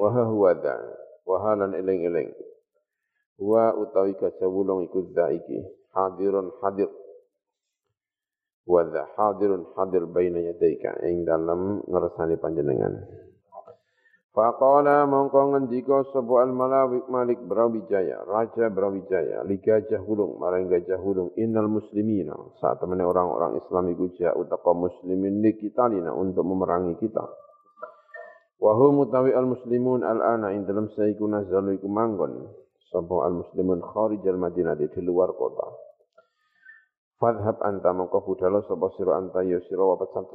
wa 0.00 0.08
huwa 0.24 0.56
dha 0.56 0.76
wa 1.28 1.36
halan 1.44 1.76
eling-eling. 1.76 2.32
Wa 3.36 3.76
utawi 3.76 4.16
gajah 4.16 4.48
wulung 4.48 4.88
iku 4.88 5.04
iki 5.12 5.60
hadirun 5.92 6.48
hadir. 6.64 6.88
Wa 8.64 8.88
hadirun 8.88 9.68
hadir 9.76 10.08
baina 10.08 10.40
yadaika 10.40 11.04
ing 11.04 11.28
dalam 11.28 11.84
ngersani 11.84 12.40
panjenengan. 12.40 12.96
Faqala 14.30 15.10
mongko 15.10 15.52
ngendika 15.52 16.06
sapa 16.14 16.46
al 16.46 16.54
malawik 16.54 17.10
Malik 17.10 17.42
Brawijaya, 17.50 18.22
Raja 18.22 18.70
Brawijaya, 18.70 19.42
li 19.42 19.58
gajah 19.58 19.98
hulung, 20.06 20.38
marang 20.38 20.70
gajah 20.70 21.02
hulung, 21.02 21.34
innal 21.34 21.66
muslimina, 21.66 22.38
saat 22.62 22.78
temene 22.78 23.02
orang-orang 23.02 23.58
Islam 23.58 23.90
iku 23.90 24.06
ja'u 24.14 24.46
muslimin 24.78 25.42
li 25.42 25.58
kitalina 25.58 26.14
untuk 26.14 26.46
memerangi 26.46 26.94
kita. 27.02 27.49
Wa 28.60 28.76
hum 28.76 29.00
mutawi 29.00 29.32
al 29.32 29.48
muslimun 29.48 30.04
al 30.04 30.20
ana 30.20 30.52
ing 30.52 30.68
dalam 30.68 30.92
saiku 30.92 31.24
nazalu 31.24 31.80
iku 31.80 31.88
manggon, 31.88 32.44
sapa 32.92 33.24
al 33.24 33.40
muslimun 33.40 33.80
kharij 33.80 34.20
al 34.28 34.36
Madinah 34.36 34.76
di 34.76 34.84
luar 35.00 35.32
kota. 35.32 35.64
Fadhab 37.16 37.56
anta 37.64 37.96
mongko 37.96 38.20
budalo 38.20 38.60
sapa 38.68 38.92
sira 39.00 39.16
anta 39.16 39.40
ya 39.44 39.60
sira 39.64 39.84
wa 39.84 39.96
pecat. 39.96 40.28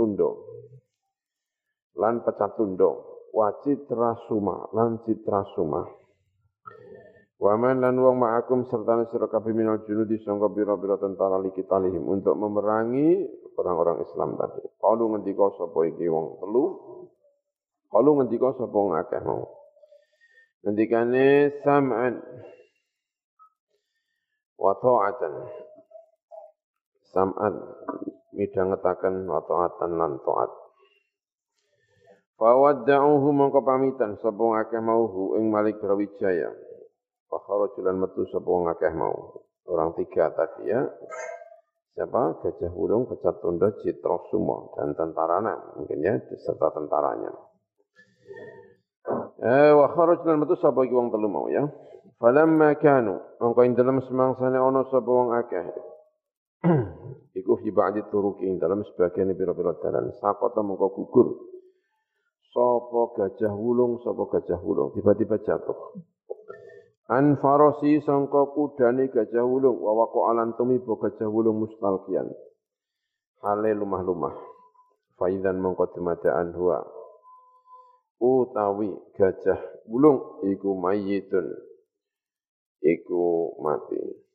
Lan 1.95 2.25
pecat 2.25 2.57
tundo 2.57 3.15
citra 3.61 4.15
suma 4.27 4.69
lan 4.71 5.03
citra 5.03 5.43
suma. 5.53 5.83
Wa 7.35 7.53
man 7.59 7.83
lan 7.83 7.99
wong 7.99 8.15
ma'akum 8.15 8.63
serta 8.71 9.05
sira 9.11 9.27
kabeh 9.27 9.51
minal 9.51 9.83
junudi 9.83 10.17
sangka 10.23 10.47
pira-pira 10.55 10.95
tentara 10.95 11.35
likitalihim 11.43 12.07
untuk 12.07 12.39
memerangi 12.39 13.27
orang-orang 13.59 14.01
Islam 14.07 14.39
tadi. 14.39 14.63
Kalau 14.79 15.11
ngendika 15.11 15.51
sapa 15.59 15.79
iki 15.83 16.07
wong 16.07 16.39
telu. 16.39 16.65
Kalau 17.95 18.11
ngendika 18.19 18.51
sapa 18.59 18.75
ngakeh 18.75 19.23
mau. 19.23 19.47
Ngendikane 20.67 21.47
sam'an 21.63 22.19
wa 24.59 24.73
ta'atan 24.75 25.33
sam'an 27.15 27.53
midhangetaken 28.35 29.23
wa 29.23 29.39
ta'atan 29.47 29.95
lan 29.95 30.19
ta'at 30.27 30.51
Fawadda'uhu 32.35 33.31
mongko 33.31 33.63
pamitan 33.63 34.19
sapa 34.19 34.43
akeh 34.59 34.83
mauhu 34.83 35.39
ing 35.39 35.47
Malik 35.47 35.79
Brawijaya. 35.79 36.51
Fa 37.31 37.37
kharajulan 37.47 37.95
metu 37.95 38.27
sapa 38.27 38.75
akeh 38.75 38.91
mau. 38.91 39.39
Orang 39.71 39.95
tiga 39.95 40.35
tadi 40.35 40.67
ya. 40.67 40.83
Siapa? 41.95 42.43
Gajah 42.43 42.75
Wulung, 42.75 43.07
Pecat 43.07 43.39
Tondo, 43.39 43.71
Citra 43.79 44.19
Sumo, 44.27 44.75
dan 44.75 44.91
tentaranya. 44.99 45.79
Mungkin 45.79 46.03
ya, 46.03 46.19
serta 46.43 46.75
tentaranya. 46.75 47.54
Eh, 49.45 49.71
wa 49.77 49.85
kharajulan 49.93 50.41
metu 50.41 50.57
sapa 50.57 50.81
iki 50.81 50.95
wong 50.97 51.13
telu 51.13 51.29
mau 51.29 51.45
ya. 51.51 51.61
Falamma 52.17 52.73
kanu, 52.81 53.19
mongko 53.37 53.61
ing 53.61 53.77
dalem 53.77 54.01
semangsane 54.07 54.57
ana 54.57 54.81
sapa 54.89 55.05
wong 55.05 55.35
akeh. 55.35 55.65
Iku 57.39 57.59
fi 57.61 57.69
ba'di 57.69 58.01
turuki 58.09 58.47
dalam 58.57 58.81
sebagian 58.81 59.35
pira-pira 59.35 59.75
dalan. 59.83 60.15
Sakota 60.17 60.63
mengko 60.63 60.87
gugur? 60.95 61.27
Sapa 62.49 63.01
gajah 63.19 63.53
wulung 63.53 63.99
sapa 64.01 64.23
gajah 64.31 64.57
wulung? 64.63 64.95
Tiba-tiba 64.95 65.37
jatuh. 65.43 65.99
An 67.11 67.37
farasi 67.37 68.01
sangka 68.01 68.49
kudane 68.55 69.11
gajah 69.11 69.43
wulung. 69.43 69.77
Wa 69.77 69.93
waqa 69.93 70.31
alan 70.31 70.55
tumiba 70.55 70.95
gajah 70.95 71.27
wulung 71.27 71.67
mustalqian. 71.67 72.31
Hale 73.43 73.71
lumah-lumah. 73.75 74.33
Faidan 75.19 75.59
mengko 75.59 75.91
dimadaan 75.91 76.55
huwa 76.55 76.94
utawi 78.19 78.91
gajah 79.15 79.59
wulung 79.87 80.45
iku 80.47 80.75
mayitun 80.77 81.47
iku 82.83 83.55
mati 83.59 84.25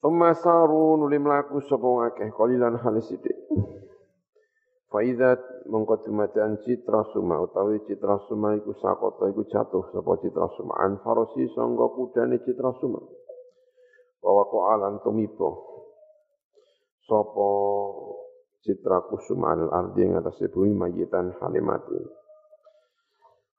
Pemasaru 0.00 0.96
nuli 0.96 1.20
melaku 1.20 1.60
sapa 1.68 2.08
akeh 2.08 2.32
kalilan 2.32 2.80
halis 2.80 3.12
sithik. 3.12 3.36
Faidat 4.88 5.68
mongko 5.68 6.00
citra 6.64 7.04
suma 7.12 7.36
utawi 7.36 7.84
citra 7.84 8.16
suma 8.24 8.56
iku 8.56 8.72
sakota 8.80 9.28
iku 9.28 9.44
jatuh 9.44 9.92
sapa 9.92 10.16
citra 10.24 10.48
suma 10.56 10.80
an 10.80 11.04
farosi 11.04 11.44
sangga 11.52 11.84
kudane 11.92 12.40
citra 12.40 12.72
suma. 12.80 12.96
Wa 14.24 14.44
ko 14.48 14.72
alan 14.72 15.04
tumipo. 15.04 15.68
Sapa 17.04 17.48
citra 18.64 19.04
kusuma 19.04 19.52
al 19.52 19.68
ardi 19.68 20.00
ing 20.00 20.16
atas 20.16 20.40
bumi 20.48 20.72
mayitan 20.72 21.36
halimati. 21.44 22.19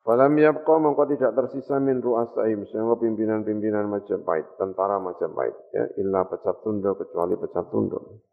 Falam 0.02 0.34
yabqa 0.34 0.82
mengko 0.82 1.06
tidak 1.14 1.38
tersisa 1.38 1.78
min 1.78 2.02
ru'asaim 2.02 2.66
sehingga 2.74 2.98
pimpinan-pimpinan 2.98 3.86
Majapahit, 3.86 4.50
tentara 4.58 4.98
Majapahit 4.98 5.54
ya 5.78 5.86
illa 6.02 6.26
pecat 6.26 6.58
tundo 6.66 6.98
kecuali 6.98 7.38
pecat 7.38 7.70
tundo. 7.70 8.26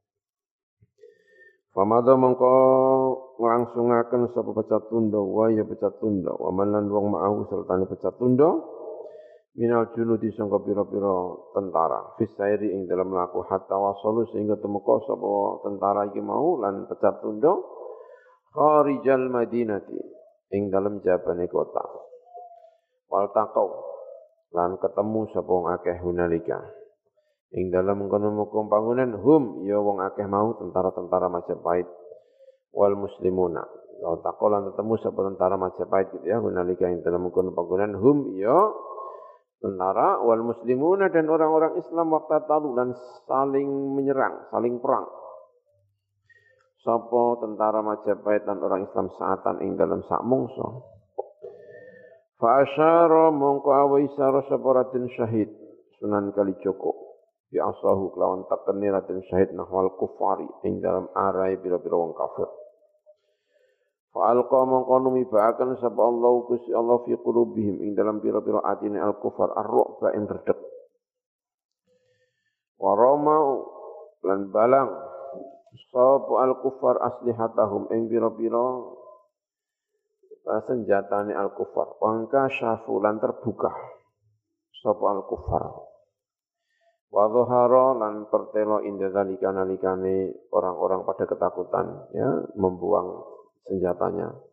Famada 1.77 2.17
mengko 2.17 2.55
nglangsungaken 3.37 4.33
sapa 4.33 4.51
pecat 4.57 4.89
tundo 4.89 5.21
wa 5.29 5.53
ya 5.53 5.69
pecat 5.69 6.01
tundo 6.01 6.33
wa 6.41 6.49
man 6.57 6.89
wong 6.89 7.13
ma'ahu 7.13 7.53
serta 7.53 7.77
pecat 7.85 8.17
tundo 8.17 8.65
minal 9.53 9.93
junudi 9.93 10.33
sangka 10.33 10.65
pira-pira 10.65 11.37
tentara. 11.53 12.17
Fisairi 12.17 12.73
ing 12.73 12.89
dalam 12.89 13.13
mlaku 13.13 13.45
hatta 13.45 13.77
wasalu 13.77 14.25
sehingga 14.33 14.57
temeka 14.57 15.05
sapa 15.05 15.69
tentara 15.69 16.09
iki 16.09 16.25
mau 16.25 16.57
lan 16.65 16.89
pecat 16.89 17.21
tundo 17.21 17.61
kharijal 18.57 19.29
madinati 19.29 20.18
ing 20.53 20.73
dalem 20.73 21.01
jabane 21.05 21.49
kota. 21.49 21.85
Wal 23.09 23.33
taqau 23.33 23.69
lan 24.53 24.77
ketemu 24.81 25.21
sapa 25.33 25.49
wong 25.49 25.67
akeh 25.77 25.97
hunalika. 26.01 26.61
Ing 27.57 27.73
dalem 27.73 28.09
kono 28.13 28.29
mukum 28.33 28.69
bangunan 28.69 29.17
hum 29.17 29.65
ya 29.65 29.81
wong 29.81 30.05
akeh 30.05 30.29
mau 30.29 30.53
tentara-tentara 30.57 31.33
Majapahit 31.33 31.89
wal 32.77 32.97
muslimuna. 32.97 33.65
Wal 34.05 34.21
taqau 34.21 34.53
lan 34.53 34.69
ketemu 34.73 34.95
sapa 35.01 35.21
tentara 35.33 35.57
Majapahit 35.57 36.13
gitu 36.13 36.27
ya 36.29 36.41
hunalika 36.41 36.89
ing 36.89 37.01
dalem 37.01 37.33
kono 37.33 37.53
bangunan 37.57 37.97
hum 37.97 38.37
ya 38.37 38.57
tentara 39.59 40.23
wal 40.23 40.45
muslimuna 40.47 41.11
dan 41.11 41.27
orang-orang 41.27 41.81
Islam 41.83 42.15
waktu 42.15 42.47
talu 42.47 42.79
dan 42.79 42.95
saling 43.27 43.69
menyerang, 43.97 44.47
saling 44.55 44.79
perang. 44.79 45.09
Sopo 46.87 47.43
tentara 47.43 47.83
Majapahit 47.83 48.47
dan 48.47 48.63
orang 48.63 48.87
Islam 48.87 49.11
saatan 49.19 49.59
ing 49.67 49.75
dalam 49.75 49.99
sak 50.07 50.23
mungso. 50.23 50.87
Fa 52.39 52.63
asyara 52.63 53.35
mongko 53.35 53.71
awa 53.75 53.99
isara 53.99 54.47
sapa 54.47 54.69
Raden 54.71 55.11
Syahid 55.19 55.51
Sunan 55.99 56.31
Kalijogo 56.31 57.19
bi 57.51 57.59
asahu 57.59 58.15
kelawan 58.15 58.47
takeni 58.47 58.95
Raden 58.95 59.27
Syahid 59.27 59.51
nahwal 59.59 59.91
kufari 59.99 60.47
ing 60.63 60.79
dalam 60.79 61.11
arai 61.19 61.59
pira-pira 61.59 61.99
wong 61.99 62.15
kafir. 62.15 62.47
Fa 64.15 64.31
alqa 64.31 64.63
mongko 64.63 64.95
numibaaken 65.03 65.83
sapa 65.83 65.99
Allah 65.99 66.33
Gusti 66.47 66.71
Allah 66.71 67.03
fi 67.03 67.19
qulubihim 67.19 67.83
ing 67.83 67.99
dalam 67.99 68.23
pira-pira 68.23 68.63
atine 68.63 69.03
al 69.03 69.19
kufar 69.19 69.51
ar-ru'ba 69.59 70.15
ing 70.15 70.31
redeg. 70.31 70.59
Wa 72.79 72.95
lan 74.23 74.51
balang 74.55 75.08
sapa 75.91 76.35
al 76.43 76.59
kufar 76.59 76.99
aslihatahum 76.99 77.91
ing 77.95 78.11
pira-pira 78.11 78.67
senjatane 80.67 81.37
al 81.37 81.55
kufar 81.55 81.99
wangka 82.03 82.51
syafulan 82.51 83.23
terbuka 83.23 83.71
sapa 84.83 85.05
al 85.15 85.23
kufar 85.29 85.65
wa 87.09 87.25
lan 87.97 88.29
pertelo 88.29 88.85
inda 88.85 89.09
zalika 89.15 89.49
nalikane 89.55 90.35
orang-orang 90.53 91.09
pada 91.09 91.25
ketakutan 91.25 91.87
ya 92.13 92.29
membuang 92.59 93.25
senjatanya 93.65 94.49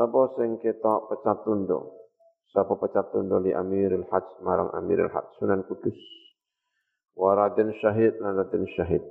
Sapa 0.00 0.32
sing 0.38 0.56
ketok 0.64 1.12
pecat 1.12 1.44
tundo. 1.44 2.08
Sapa 2.56 2.72
pecat 2.80 3.12
tundo 3.12 3.36
li 3.36 3.52
Amirul 3.52 4.08
Hajj 4.08 4.40
marang 4.40 4.72
Amirul 4.72 5.12
Hajj 5.12 5.36
Sunan 5.36 5.60
Kudus. 5.68 5.98
Waradin 7.18 7.68
syahid 7.84 8.16
lan 8.16 8.40
syahid. 8.80 9.04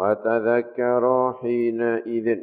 Fatadzakkaru 0.00 1.44
hina 1.44 2.00
idzin 2.08 2.40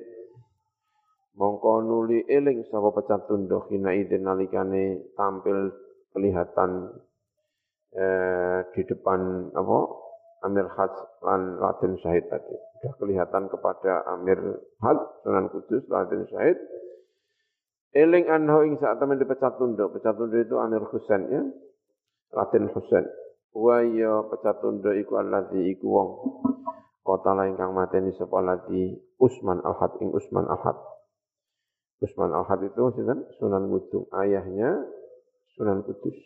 mongko 1.42 1.82
nuli 1.90 2.22
eling 2.30 2.62
sapa 2.70 2.94
pecat 2.94 3.26
tundo 3.26 3.66
hina 3.66 3.98
idzin 3.98 4.30
nalikane 4.30 5.10
tampil 5.18 5.74
kelihatan 6.14 6.94
eh, 7.98 8.62
di 8.78 8.82
depan 8.86 9.50
apa 9.58 9.78
Amir 10.46 10.70
Haj 10.70 10.94
lan 11.26 11.58
Raden 11.58 11.98
Syahid 11.98 12.30
tadi. 12.30 12.54
Sudah 12.78 12.94
kelihatan 13.02 13.50
kepada 13.50 14.06
Amir 14.06 14.38
Haj 14.86 15.26
Sunan 15.26 15.50
Kudus 15.50 15.82
Raden 15.90 16.30
Syahid. 16.30 16.62
Eling 17.98 18.30
anho 18.30 18.62
ing 18.70 18.78
saat 18.78 19.02
temen 19.02 19.18
dipecat 19.18 19.58
tunduk. 19.58 19.98
Pecat 19.98 20.14
tunduk 20.14 20.46
itu 20.46 20.62
Amir 20.62 20.86
Husain 20.94 21.26
ya. 21.26 21.42
Raden 22.38 22.70
Husain. 22.70 23.10
Wa 23.58 23.82
ya 23.82 24.30
pecat 24.30 24.62
tunduk 24.62 24.94
iku 24.94 25.18
alladzi 25.18 25.74
iku 25.74 25.86
wong. 25.90 26.10
Kota 27.08 27.32
lain 27.32 27.56
kang 27.56 27.72
mateni 27.72 28.12
sapa 28.20 28.44
alladzi 28.44 29.00
Usman 29.16 29.64
Al-Had 29.64 29.96
ing 30.04 30.12
Usman 30.12 30.44
Al-Had. 30.44 30.76
Usman 32.04 32.36
Al-Had 32.36 32.68
itu 32.68 32.84
sinten? 33.00 33.24
Sunan 33.40 33.72
Kudus. 33.72 34.12
Ayahnya 34.12 34.76
Sunan 35.56 35.88
Kudus. 35.88 36.20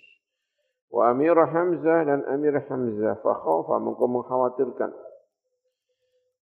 Wa 0.89 1.13
Amir 1.13 1.37
Hamzah 1.37 2.01
dan 2.09 2.25
Amir 2.25 2.57
Hamzah 2.65 3.21
fakhafa 3.21 3.77
mengko 3.77 4.09
mengkhawatirkan. 4.09 4.89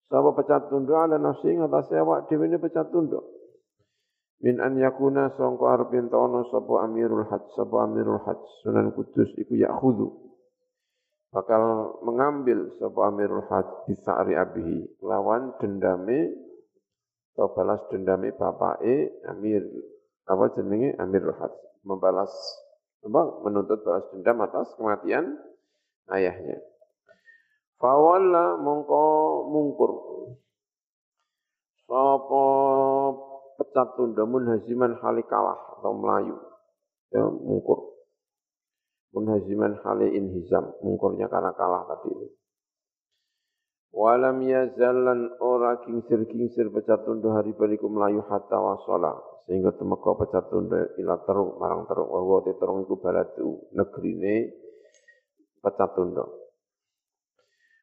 Sapa 0.07 0.29
pecat 0.39 0.71
tunduk 0.71 0.95
ala 0.95 1.19
nafsi 1.19 1.59
ngatas 1.59 1.91
awak 1.99 2.31
dhewe 2.31 2.47
ne 2.47 2.63
pecat 2.63 2.87
tunduk. 2.95 3.27
Min 4.39 4.63
an 4.63 4.79
yakuna 4.79 5.35
sangka 5.35 5.67
arep 5.75 5.91
entono 5.99 6.47
sapa 6.47 6.87
Amirul 6.87 7.27
Hajj 7.27 7.59
sapa 7.59 7.91
Amirul 7.91 8.23
Hajj 8.23 8.39
Sunan 8.63 8.95
Kudus 8.95 9.35
iku 9.35 9.59
yakhudhu. 9.59 10.28
Bakal 11.29 11.61
mengambil 12.01 12.73
sapa 12.81 13.13
Amirul 13.13 13.45
Hajj 13.45 13.85
bisa'ri 13.85 14.33
abihi 14.33 14.97
lawan 15.05 15.53
dendame 15.61 16.33
atau 17.37 17.53
balas 17.53 17.85
dendame 17.93 18.33
bapake 18.33 19.13
Amir 19.29 19.61
apa 20.25 20.57
jenenge 20.57 20.97
Amirul 20.97 21.37
Hajj 21.37 21.53
membalas 21.85 22.33
apa, 23.05 23.45
menuntut 23.45 23.79
balas 23.85 24.09
dendam 24.11 24.41
atas 24.41 24.73
kematian 24.75 25.37
ayahnya. 26.11 26.59
Fawalla 27.79 28.59
mongko 28.59 29.05
mungkur. 29.47 29.91
Sapa 31.87 32.45
pecat 33.55 33.87
tunda 33.95 34.27
munhaziman 34.27 34.99
hali 34.99 35.23
kalah 35.29 35.79
atau 35.79 35.95
melayu. 35.95 36.35
Ya, 37.09 37.23
mungkur. 37.23 37.88
Munhaziman 39.13 39.81
hali 39.81 40.13
inhizam. 40.13 40.69
Mungkurnya 40.85 41.25
karena 41.29 41.53
kalah 41.57 41.85
tadi 41.89 42.09
itu. 42.13 42.27
Walam 43.89 44.45
yazallan 44.45 45.33
ora 45.41 45.81
kingsir-kingsir 45.81 46.69
pecat 46.69 47.09
tunda 47.09 47.33
hari 47.33 47.57
bariku 47.57 47.89
melayu 47.89 48.21
hatta 48.29 48.61
wasala 48.61 49.17
sehingga 49.49 49.73
temeka 49.73 50.13
pecat 50.13 50.45
tunda 50.53 50.93
ila 51.01 51.17
terung 51.25 51.57
marang 51.57 51.89
terung. 51.89 52.05
Wa 52.05 52.45
te 52.45 52.53
terung 52.61 52.85
iku 52.85 53.01
baladu 53.01 53.65
negrine 53.73 54.53
pecat 55.65 55.89
tunda 55.97 56.21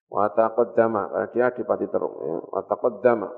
wa 0.07 0.31
taqaddama 0.31 1.11
karena 1.11 1.29
dia 1.35 1.45
adipati 1.51 1.87
terung 1.91 2.15
ya. 2.23 2.39
Wa 2.55 2.63
taqaddama. 2.71 3.29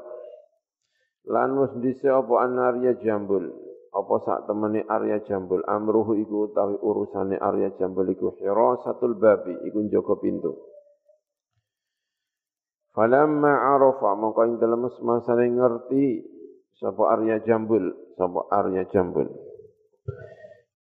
Lan 1.28 1.50
wis 1.60 1.72
dhisik 1.80 2.12
apa 2.12 2.34
anarya 2.44 3.00
jambul 3.00 3.48
apa 3.94 4.14
sak 4.24 4.38
temene 4.48 4.84
Arya 4.84 5.24
Jambul 5.24 5.64
amruhu 5.64 6.16
iku 6.18 6.52
utawi 6.52 6.76
urusane 6.80 7.36
Arya 7.40 7.72
Jambul 7.76 8.12
iku 8.12 8.36
hirasatul 8.36 9.16
babi 9.16 9.56
iku 9.64 9.78
njaga 9.84 10.14
pintu 10.20 10.52
Falamma 12.98 13.78
arafa 13.78 14.10
mongko 14.18 14.42
ing 14.42 14.54
dalem 14.58 14.90
semasa 14.90 15.38
ngerti 15.38 16.18
sapa 16.82 17.14
Arya 17.14 17.38
Jambul, 17.46 17.94
sapa 18.18 18.50
Arya 18.50 18.90
Jambul. 18.90 19.30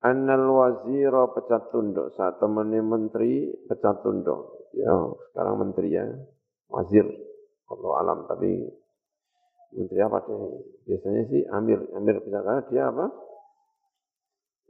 Annal 0.01 0.49
wazira 0.49 1.29
pecat 1.29 1.69
tunduk 1.69 2.13
saat 2.17 2.41
temani 2.41 2.81
menteri 2.81 3.53
pecat 3.69 4.01
tunduk. 4.01 4.69
Ya, 4.73 4.93
sekarang 5.29 5.61
menteri 5.61 5.93
ya, 5.93 6.05
wazir. 6.73 7.05
Allah 7.69 7.91
alam 8.01 8.19
tapi 8.25 8.65
menteri 9.75 9.99
apa 10.03 10.23
deh? 10.23 10.37
Biasanya 10.87 11.23
sih 11.27 11.41
amir, 11.51 11.79
amir 11.95 12.23
karena 12.23 12.63
dia 12.71 12.87
apa? 12.87 13.05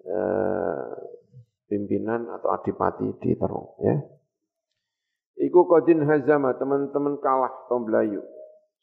E, 0.01 0.17
pimpinan 1.67 2.31
atau 2.31 2.49
adipati 2.55 3.05
di 3.21 3.31
Terong 3.35 3.69
ya. 3.83 3.95
Iku 5.37 5.69
kodin 5.69 6.01
hazama, 6.01 6.57
teman-teman 6.57 7.21
kalah 7.21 7.69
kaum 7.69 7.85
Melayu. 7.85 8.25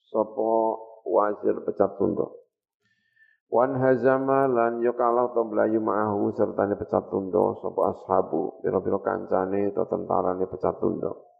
Sopo 0.07 0.79
wazir 1.03 1.59
pecat 1.67 1.99
tunduk. 1.99 2.31
Wan 3.51 3.75
hazama 3.75 4.47
lan 4.47 4.79
yo 4.79 4.95
kalah 4.95 5.35
kaum 5.35 5.51
Melayu 5.51 5.83
ma'ahu 5.83 6.31
serta 6.39 6.71
pecat 6.79 7.11
tunduk. 7.11 7.59
Sopo 7.59 7.91
ashabu, 7.91 8.63
biro-biro 8.63 9.03
kancane 9.03 9.75
atau 9.75 9.83
tentarane 9.91 10.47
pecat 10.47 10.79
tunduk. 10.79 11.34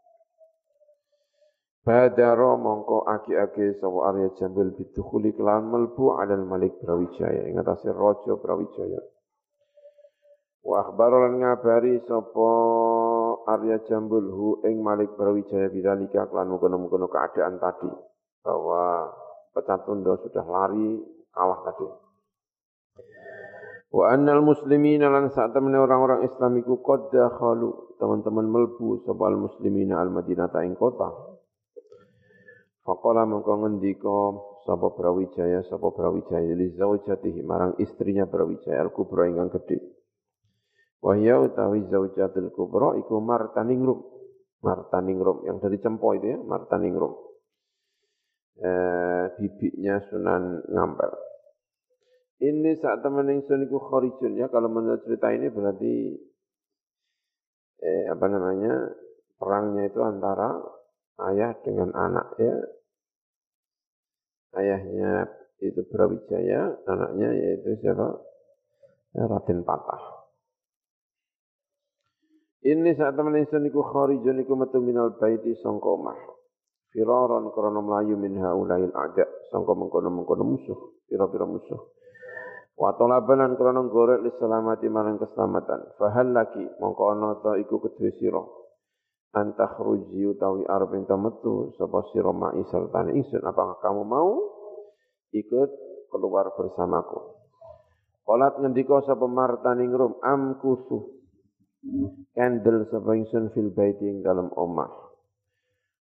Badaro 1.85 2.57
mongko 2.57 3.05
aki-aki 3.05 3.77
sopo 3.77 4.09
Arya 4.09 4.33
Jambil 4.41 4.73
bidukhuli 4.73 5.37
kelawan 5.37 5.69
melbu 5.69 6.17
adal 6.17 6.41
Malik 6.41 6.81
Brawijaya. 6.81 7.45
Ingatasi 7.45 7.93
Rojo 7.93 8.41
Brawijaya. 8.41 8.97
Wa 10.65 10.81
akhbarolan 10.81 11.45
ngabari 11.45 12.01
sopo 12.09 12.49
Arya 13.45 13.85
Jambul 13.85 14.25
hu 14.33 14.65
ing 14.65 14.81
Malik 14.81 15.13
Brawijaya 15.13 15.69
bidalika 15.69 16.25
klan 16.25 16.49
mengkono-mengkono 16.49 17.05
keadaan 17.05 17.61
tadi 17.61 17.93
bahwa 18.41 19.13
pecat 19.53 19.85
tunda 19.85 20.17
sudah 20.25 20.41
lari 20.41 21.05
kalah 21.37 21.69
tadi. 21.69 21.85
Wa 23.93 24.09
annal 24.09 24.41
muslimin 24.41 25.05
lan 25.05 25.29
saat 25.29 25.53
temen 25.53 25.77
orang-orang 25.77 26.25
Islam 26.25 26.57
iku 26.57 26.81
qad 26.81 27.13
dakhalu 27.13 27.93
teman-teman 28.01 28.49
melbu 28.49 29.05
sapa 29.05 29.29
muslimin 29.37 29.93
al 29.93 30.09
Madinah 30.09 30.49
ing 30.65 30.73
kota. 30.73 31.34
Faqala 32.85 33.25
mengko 33.25 33.65
ngendika 33.65 34.17
sapa 34.61 34.93
Brawijaya 34.93 35.65
sapa 35.65 35.89
Brawijaya 35.89 36.53
li 36.53 36.69
zaujatihi 36.77 37.41
marang 37.41 37.73
istrinya 37.81 38.29
Brawijaya 38.29 38.85
al 38.85 38.93
kubra 38.93 39.25
ingkang 39.25 39.49
gedhe. 39.57 39.81
Wahya 41.01 41.41
utawi 41.41 41.81
zaujatul 41.89 42.53
kubra 42.53 42.93
iku 43.01 43.17
martaningrum. 43.25 44.05
Martaningrum 44.61 45.45
yang 45.49 45.57
dari 45.57 45.81
cempo 45.81 46.13
itu 46.13 46.33
ya, 46.33 46.37
martaningrum. 46.41 47.13
Eh, 48.61 49.25
bibiknya 49.37 50.01
Sunan 50.09 50.65
Ngampel. 50.69 51.11
Ini 52.41 52.77
saat 52.81 53.01
teman 53.01 53.29
ingsun 53.33 53.65
iku 53.65 53.81
kharijun 53.81 54.37
ya, 54.37 54.49
kalau 54.49 54.69
menurut 54.69 55.01
cerita 55.05 55.33
ini 55.33 55.49
berarti 55.49 55.93
eh, 57.81 58.05
apa 58.09 58.25
namanya 58.29 58.93
perangnya 59.37 59.89
itu 59.89 59.99
antara 60.01 60.57
ayah 61.19 61.55
dengan 61.63 61.91
anak 61.95 62.27
ya. 62.39 62.55
Ayahnya 64.55 65.27
itu 65.59 65.83
Brawijaya, 65.87 66.79
anaknya 66.87 67.29
yaitu 67.35 67.75
siapa? 67.83 68.07
Raden 69.15 69.63
Patah. 69.63 70.15
Ini 72.65 72.97
saat 72.97 73.13
teman 73.13 73.37
insun 73.37 73.61
iku 73.69 73.85
kharijun 73.85 74.41
iku 74.41 74.57
metu 74.57 74.81
minal 74.81 75.13
baiti 75.21 75.53
sangka 75.61 75.85
omah. 75.85 76.17
Firaron 76.89 77.53
krana 77.53 77.77
mlayu 77.77 78.17
min 78.17 78.41
haulail 78.41 78.89
a'da 78.89 79.27
sangka 79.53 79.77
mengkono-mengkono 79.77 80.43
musuh, 80.43 81.03
pira-pira 81.05 81.45
musuh. 81.45 81.77
Wa 82.73 82.97
talaban 82.97 83.53
krana 83.55 83.85
gorek 83.85 84.25
li 84.25 84.31
selamati 84.41 84.89
marang 84.89 85.21
keselamatan. 85.21 85.95
Fahal 85.95 86.33
laki 86.33 86.65
mongko 86.81 87.03
ana 87.13 87.37
ta 87.39 87.53
iku 87.55 87.79
kedue 87.85 88.11
sira. 88.17 88.41
Antakhruji 89.35 90.23
utawi 90.31 90.63
arep 90.63 90.95
ento 90.95 91.19
metu 91.19 91.75
sapa 91.75 92.07
sira 92.15 92.31
ma'i 92.31 92.63
sertane 92.71 93.11
ingsun 93.19 93.43
apakah 93.43 93.83
kamu 93.83 94.07
mau 94.07 94.31
ikut 95.35 95.69
keluar 96.07 96.55
bersamaku. 96.55 97.35
Qalat 98.23 98.63
ngendika 98.63 99.03
sapa 99.03 99.27
martaning 99.27 99.91
rum 99.91 100.15
amkusu 100.23 101.15
Candle 102.33 102.89
sapa 102.89 103.13
ingsun 103.13 103.53
fil 103.53 103.69
baiti 103.69 104.09
ing 104.09 104.25
dalam 104.25 104.49
omah. 104.55 104.89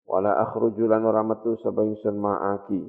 Wala 0.07 0.39
akhruju 0.47 0.87
lan 0.87 1.03
ora 1.03 1.27
metu 1.27 1.59
ma'aki 1.59 2.81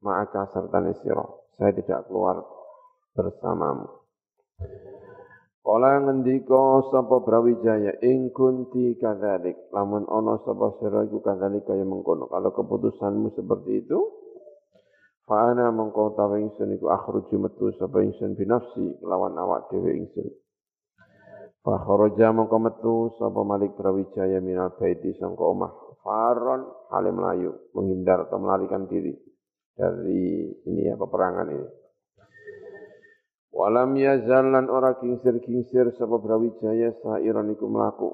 ma'aka 0.00 0.42
serta 0.54 0.78
sira. 1.02 1.26
Saya 1.58 1.74
tidak 1.74 2.06
keluar 2.08 2.40
bersamamu. 3.12 3.90
Kala 5.68 6.00
ngendika 6.00 6.88
sapa 6.88 7.20
Brawijaya 7.20 8.00
ing 8.00 8.32
kunti 8.32 8.96
kadzalik 8.96 9.68
lamun 9.68 10.08
ana 10.08 10.40
sapa 10.40 10.80
sira 10.80 11.04
iku 11.04 11.20
kadzalik 11.20 11.68
kaya 11.68 11.84
mengkono 11.84 12.24
kalau 12.32 12.56
keputusanmu 12.56 13.36
seperti 13.36 13.84
itu 13.84 14.00
Fa 15.28 15.52
ana 15.52 15.68
mengko 15.68 16.16
tawa 16.16 16.40
ingsun 16.40 16.80
iku 16.80 16.88
akhruju 16.88 17.36
metu 17.36 17.68
sapa 17.76 18.00
ingsun 18.00 18.32
binafsi 18.32 18.96
lawan 19.04 19.36
awak 19.36 19.68
dhewe 19.68 19.92
ingsun. 19.92 20.24
Fa 21.60 21.84
kharaja 21.84 22.32
mengko 22.32 22.56
metu 22.56 23.12
sapa 23.20 23.44
Malik 23.44 23.76
Brawijaya 23.76 24.40
minal 24.40 24.72
baiti 24.80 25.12
sangka 25.20 25.44
omah. 25.44 26.00
Faron 26.00 26.64
halim 26.88 27.20
melayu, 27.20 27.52
menghindar 27.76 28.24
atau 28.24 28.40
melarikan 28.40 28.88
diri 28.88 29.12
dari 29.76 30.48
ini 30.64 30.88
ya 30.88 30.96
peperangan 30.96 31.52
ini. 31.52 31.68
Walam 33.48 33.96
yazallan 33.96 34.68
ora 34.68 35.00
kingsir-kingsir 35.00 35.96
sapa 35.96 36.20
Brawijaya 36.20 36.92
sairon 37.00 37.48
iku 37.56 37.66
mlaku 37.66 38.08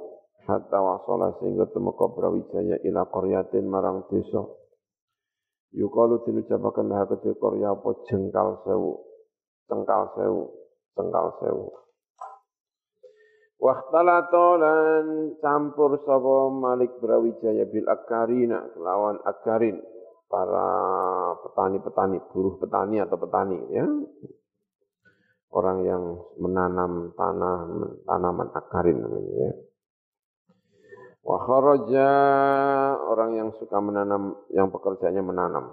hatta 0.47 0.79
wasala 0.79 1.35
sehingga 1.43 1.67
temeka 1.75 2.07
Brawijaya 2.15 2.79
ila 2.87 3.03
qaryatin 3.11 3.67
marang 3.67 4.07
desa 4.07 4.47
Yukalu 5.75 6.23
dinucapakan 6.23 6.87
lah 6.87 7.03
kedua 7.11 7.35
Korea 7.35 7.75
apa 7.75 8.07
jengkal 8.07 8.63
sewu, 8.63 8.95
cengkal 9.67 10.07
sewu, 10.15 10.55
cengkal 10.95 11.35
sewu. 11.43 11.67
Waktalato 13.59 14.55
lan 14.55 15.35
campur 15.43 15.99
sapa 16.07 16.35
Malik 16.55 16.95
Brawijaya 17.03 17.67
bil 17.67 17.91
akarina 17.91 18.71
lawan 18.79 19.19
akarin 19.27 19.83
para 20.31 20.69
petani-petani, 21.43 22.23
buruh 22.31 22.55
petani 22.63 23.03
atau 23.03 23.19
petani 23.19 23.59
ya. 23.75 23.83
Orang 25.55 25.87
yang 25.87 26.03
menanam 26.35 27.15
tanah, 27.15 27.59
tanaman 28.11 28.51
akarin 28.59 28.99
namanya 28.99 29.35
ya. 29.39 29.53
Wa 31.25 31.39
kharaja 31.41 32.09
orang 33.07 33.31
yang 33.39 33.49
suka 33.57 33.79
menanam, 33.79 34.35
yang 34.51 34.69
pekerjaannya 34.75 35.23
menanam. 35.23 35.71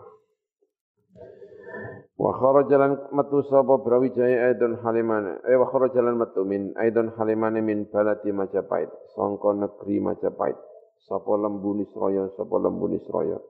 Wa 2.13 2.31
kharaja 2.37 2.77
lan 2.77 2.91
metu 3.09 3.41
sapa 3.49 3.81
Brawijaya 3.81 4.53
aidon 4.53 4.77
halimane. 4.85 5.41
Eh 5.49 5.57
wa 5.57 5.65
kharaja 5.67 6.05
lan 6.05 6.21
metu 6.21 6.45
min 6.45 6.77
aidon 6.77 7.11
halimane 7.17 7.65
min 7.65 7.89
balati 7.89 8.29
Majapahit, 8.29 8.93
sangka 9.17 9.57
negeri 9.57 9.97
Majapahit. 9.97 10.61
Sapa 11.09 11.33
lembu 11.33 11.73
Nisraya, 11.81 12.29
sapa 12.37 12.61
lembu 12.61 12.85
Nisraya. 12.85 13.41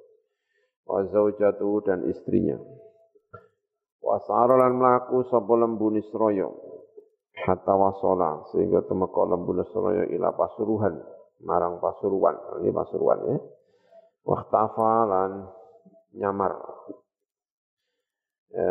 Wa 0.87 1.03
zaujatu 1.11 1.83
dan 1.83 2.07
istrinya. 2.07 2.55
Wa 4.01 4.17
sara 4.25 4.57
lan 4.57 4.81
mlaku 4.81 5.23
sapa 5.29 5.53
lembu 5.55 5.93
Nisraya. 5.93 6.49
Hatta 7.45 7.73
wasala 7.73 8.45
sehingga 8.51 8.83
temeka 8.89 9.23
lembu 9.29 9.53
Nisraya 9.55 10.09
ila 10.09 10.33
pasuruhan 10.33 10.97
marang 11.45 11.81
Pasuruan. 11.81 12.37
Ini 12.61 12.69
Pasuruan 12.73 13.19
ya. 13.29 13.37
Waktafa 14.25 14.91
lan 15.09 15.31
nyamar. 16.17 16.53
E, 18.51 18.65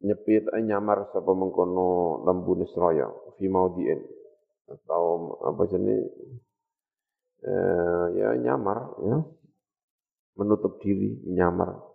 nyepit 0.00 0.44
eh, 0.50 0.62
nyamar 0.64 1.08
sapa 1.12 1.30
mengkono 1.32 2.20
lembu 2.24 2.56
Nisraya 2.58 3.06
fi 3.38 3.46
maudien 3.46 4.00
atau 4.66 5.36
apa 5.46 5.62
jenis 5.70 6.10
e, 7.44 7.52
ya 8.18 8.34
nyamar 8.34 8.98
ya 9.04 9.18
menutup 10.34 10.80
diri 10.82 11.22
nyamar 11.28 11.89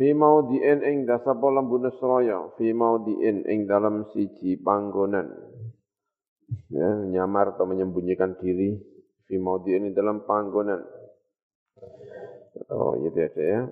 fi 0.00 0.16
maudien 0.16 0.80
ing 0.80 1.04
dasapa 1.04 1.44
lembu 1.52 1.76
Nisraya 1.76 2.56
fi 2.56 2.72
maudien 2.72 3.44
ing 3.44 3.68
dalam 3.68 4.08
siji 4.16 4.56
panggonan 4.56 5.28
ya, 6.72 6.88
menyamar 7.04 7.52
atau 7.52 7.68
menyembunyikan 7.68 8.40
diri 8.40 8.80
fi 9.28 9.36
ini 9.36 9.92
dalam 9.92 10.24
panggonan. 10.24 10.80
Oh, 12.72 12.98
iya 12.98 13.30
ada 13.30 13.44
ya. 13.44 13.62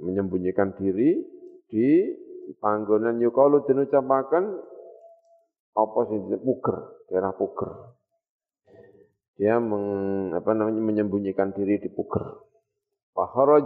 Menyembunyikan 0.00 0.72
diri 0.78 1.20
di 1.68 1.88
panggonan 2.62 3.20
yukalu 3.20 3.66
dinucapakan 3.68 4.44
apa 5.72 6.00
sih 6.08 6.18
puker, 6.40 6.76
daerah 7.12 7.36
puker. 7.36 7.70
Dia 9.36 9.60
meng, 9.60 10.30
apa 10.32 10.52
namanya 10.56 10.80
menyembunyikan 10.80 11.52
diri 11.52 11.76
di 11.80 11.92
puker. 11.92 12.51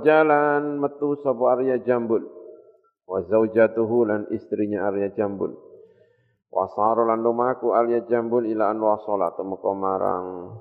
Jalan 0.02 0.78
metu 0.78 1.18
sapa 1.22 1.58
Arya 1.58 1.82
Jambul. 1.82 2.22
Wa 3.06 3.22
zaujatuhu 3.26 4.06
lan 4.06 4.30
istrinya 4.34 4.86
Arya 4.90 5.14
Jambul. 5.14 5.54
Wasara 6.56 7.04
lan 7.04 7.20
lumaku 7.20 7.76
alya 7.76 8.06
jambul 8.08 8.48
ila 8.48 8.72
an 8.72 8.80
wasala 8.80 9.34
temeka 9.36 9.76
marang 9.76 10.56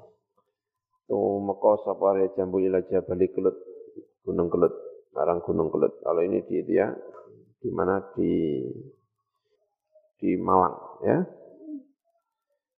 tumeka 1.07 1.71
sapa 1.87 2.03
alya 2.11 2.27
jambul 2.35 2.59
ila 2.59 2.83
jabali 2.83 3.31
kelut 3.31 3.55
gunung 4.27 4.51
kelut 4.51 4.75
marang 5.15 5.39
gunung 5.45 5.71
kelut. 5.71 5.95
Kalau 6.03 6.19
ini 6.19 6.43
di 6.43 6.59
dia 6.67 6.91
di 7.63 7.69
mana? 7.71 8.03
Di 8.11 8.59
di 10.19 10.35
Malang 10.35 10.99
ya. 11.05 11.17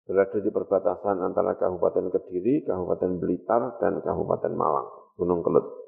Berada 0.07 0.39
di 0.39 0.47
perbatasan 0.47 1.19
antara 1.19 1.59
Kabupaten 1.59 2.07
Kediri, 2.07 2.63
Kabupaten 2.63 3.19
Blitar, 3.19 3.75
dan 3.75 3.99
Kabupaten 3.99 4.55
Malang, 4.55 4.87
Gunung 5.19 5.43
Kelut. 5.43 5.86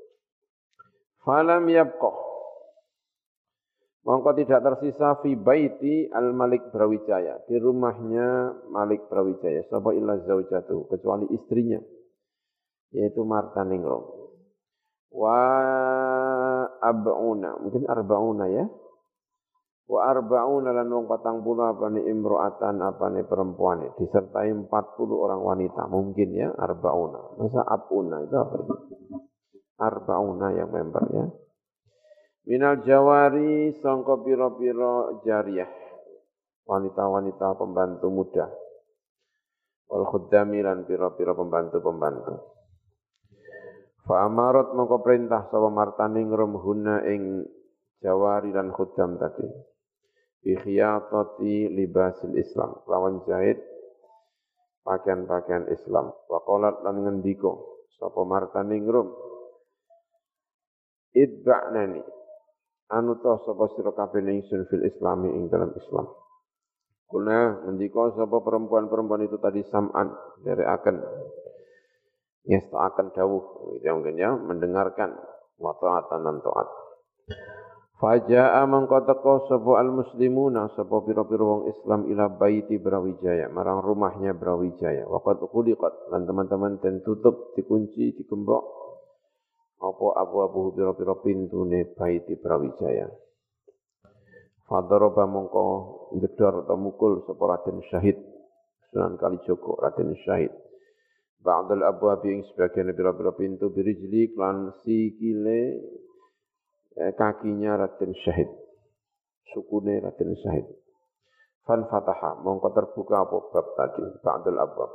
Falam 1.23 1.67
yabqah 1.67 2.29
Mongko 4.09 4.31
tidak 4.41 4.65
tersisa 4.65 5.19
fi 5.21 5.35
baiti 5.35 6.09
al 6.09 6.33
Malik 6.33 6.73
Brawijaya. 6.73 7.45
Di 7.45 7.61
rumahnya 7.61 8.57
Malik 8.71 9.05
Brawijaya. 9.05 9.67
Sapa 9.69 9.93
illa 9.93 10.17
zaujatu 10.23 10.89
kecuali 10.89 11.29
istrinya 11.35 11.77
yaitu 12.89 13.21
Marta 13.21 13.61
Ningrum. 13.61 14.01
Wa 15.13 15.37
ab'una 16.81 17.61
mungkin 17.61 17.85
arba'una 17.85 18.45
ya. 18.49 18.65
Wa 19.89 20.09
arba'una 20.09 20.73
lan 20.73 20.89
wong 20.89 21.05
patang 21.05 21.45
puluh 21.45 21.69
apa 21.69 21.93
ni 21.93 22.01
imro'atan 22.05 22.81
apa 22.81 23.13
ni 23.13 23.21
perempuan 23.25 23.93
disertai 23.93 24.53
empat 24.53 24.97
puluh 24.97 25.21
orang 25.21 25.41
wanita 25.45 25.85
mungkin 25.85 26.33
ya 26.33 26.49
arba'una. 26.49 27.37
Masa 27.37 27.61
ab'una 27.61 28.25
itu 28.25 28.35
apa 28.37 28.55
itu 28.57 28.73
arba'una 29.79 30.53
yang 30.53 30.69
member 30.69 31.03
ya 31.15 31.25
Minal 32.49 32.81
jawari 32.81 33.69
sangka 33.77 34.25
pira-pira 34.25 35.21
jariyah. 35.21 35.69
Wanita-wanita 36.65 37.53
pembantu 37.53 38.09
muda. 38.09 38.49
Wal 39.85 40.05
khuddami 40.09 40.65
lan 40.65 40.81
pira-pira 40.89 41.37
pembantu-pembantu. 41.37 42.41
Fa 44.01 44.25
amarat 44.25 44.73
mongko 44.73 45.05
perintah 45.05 45.45
sapa 45.53 45.69
martani 45.69 46.25
ngrumhuna 46.25 47.05
ing 47.05 47.45
jawari 48.01 48.49
dan 48.49 48.73
khuddam 48.73 49.21
tadi. 49.21 49.45
Bi 50.41 50.57
khiyatati 50.57 51.69
libasil 51.69 52.33
Islam. 52.33 52.81
Lawan 52.89 53.21
jahit 53.29 53.61
pakaian-pakaian 54.81 55.69
Islam. 55.69 56.09
Wa 56.25 56.41
qalat 56.49 56.81
lan 56.81 56.97
ngendika 57.05 57.53
sapa 58.01 58.25
martani 58.25 58.81
ngrum. 58.81 59.28
Idba'nani 61.13 62.01
anu 62.89 63.17
ta 63.21 63.37
sapa 63.45 63.69
sira 63.73 63.93
kabeh 63.93 64.21
ingsun 64.21 64.65
fil 64.69 64.85
islami 64.85 65.29
ing 65.33 65.49
dalam 65.49 65.73
Islam. 65.73 66.05
Kuna 67.09 67.65
ngendika 67.65 68.13
sapa 68.13 68.37
perempuan-perempuan 68.41 69.25
itu 69.25 69.41
tadi 69.41 69.65
sam'an 69.65 70.13
dari 70.45 70.61
akan 70.61 70.95
akan 72.69 73.05
dawuh 73.13 73.77
itu 73.77 73.89
mungkin 73.93 74.17
ya 74.17 74.33
mendengarkan 74.33 75.17
wa 75.57 75.73
ta'atan 75.77 76.19
dan 76.25 76.37
ta'at. 76.41 76.67
Faja'a 77.99 78.63
mangko 78.63 79.03
teko 79.03 79.49
sapa 79.51 79.71
al 79.75 79.91
muslimuna 79.91 80.71
sapa 80.71 81.03
pira-pira 81.03 81.43
wong 81.43 81.61
Islam 81.67 82.07
ila 82.07 82.31
baiti 82.31 82.79
Brawijaya 82.79 83.51
marang 83.51 83.83
rumahnya 83.83 84.31
Brawijaya. 84.37 85.03
Waqad 85.03 85.43
khuliqat 85.43 86.13
lan 86.13 86.23
teman-teman 86.23 86.79
ten 86.79 87.03
tutup 87.03 87.51
dikunci 87.59 88.15
dikembok 88.15 88.88
apa 89.79 90.07
abu-abu 90.19 90.75
pira-pira 90.75 91.15
pintune 91.23 91.95
baiti 91.95 92.35
Brawijaya. 92.35 93.07
Fadaroba 94.67 95.25
mongko 95.25 95.65
gedor 96.19 96.67
atau 96.67 96.77
mukul 96.77 97.25
sapa 97.25 97.41
Raden 97.41 97.81
Syahid 97.89 98.19
Sunan 98.89 99.17
Kalijogo 99.21 99.77
Raden 99.77 100.13
Syahid. 100.25 100.53
Ba'dal 101.39 101.87
abwabi 101.87 102.35
ing 102.35 102.41
sebagian 102.51 102.91
pira-pira 102.91 103.31
pintu 103.31 103.71
birijli 103.71 104.35
klan 104.35 104.75
sikile 104.83 105.61
eh, 106.99 107.13
kakinya 107.15 107.79
Raden 107.79 108.11
Syahid. 108.25 108.49
Sukune 109.55 110.03
Raden 110.03 110.35
Syahid. 110.43 110.67
Fan 111.63 111.85
fataha 111.87 112.41
mongko 112.43 112.73
terbuka 112.73 113.23
apa 113.23 113.37
bab 113.53 113.67
tadi 113.77 114.03
ba'dal 114.19 114.57
abwab. 114.57 114.91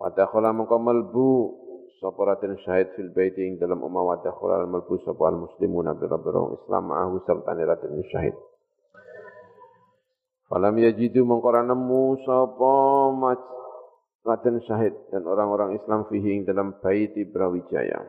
Fadakhala 0.00 0.50
mongko 0.56 0.76
melbu 0.80 1.28
sapa 1.98 2.38
syahid 2.62 2.94
fil 2.94 3.10
baiti 3.10 3.42
ing 3.42 3.58
dalam 3.58 3.82
umma 3.82 4.00
wa 4.02 4.16
dakhul 4.22 4.54
al 4.54 4.70
malbu 4.70 5.02
sapa 5.02 5.28
al 5.28 5.38
muslimuna 5.46 5.98
bi 5.98 6.06
islam 6.06 6.82
ma'ahu 6.90 7.22
serta 7.26 7.52
raden 7.54 8.02
syahid. 8.10 8.34
Falam 10.48 10.80
yajidu 10.80 11.28
mengkora 11.28 11.60
nemu 11.60 12.24
sapa 12.24 12.74
raden 14.28 14.60
syahid 14.64 14.96
dan 15.08 15.24
orang-orang 15.24 15.76
Islam 15.76 16.04
fihi 16.08 16.40
ing 16.40 16.42
dalam 16.44 16.76
baiti 16.80 17.24
Brawijaya. 17.28 18.00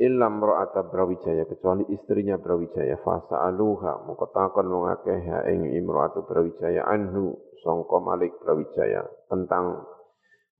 Ilam 0.00 0.40
ro'ata 0.40 0.88
Brawijaya 0.88 1.44
kecuali 1.46 1.84
istrinya 1.92 2.40
Brawijaya. 2.40 2.96
Fasa 3.04 3.44
aluha 3.44 4.02
mongko 4.08 4.32
takon 4.32 4.66
wong 4.72 4.84
akeh 4.88 5.20
ha 5.28 5.44
ing 5.52 5.68
imro'atu 5.68 6.24
Brawijaya 6.24 6.88
anhu 6.88 7.36
sangka 7.60 7.96
Malik 8.00 8.34
Brawijaya 8.40 9.04
tentang 9.28 9.84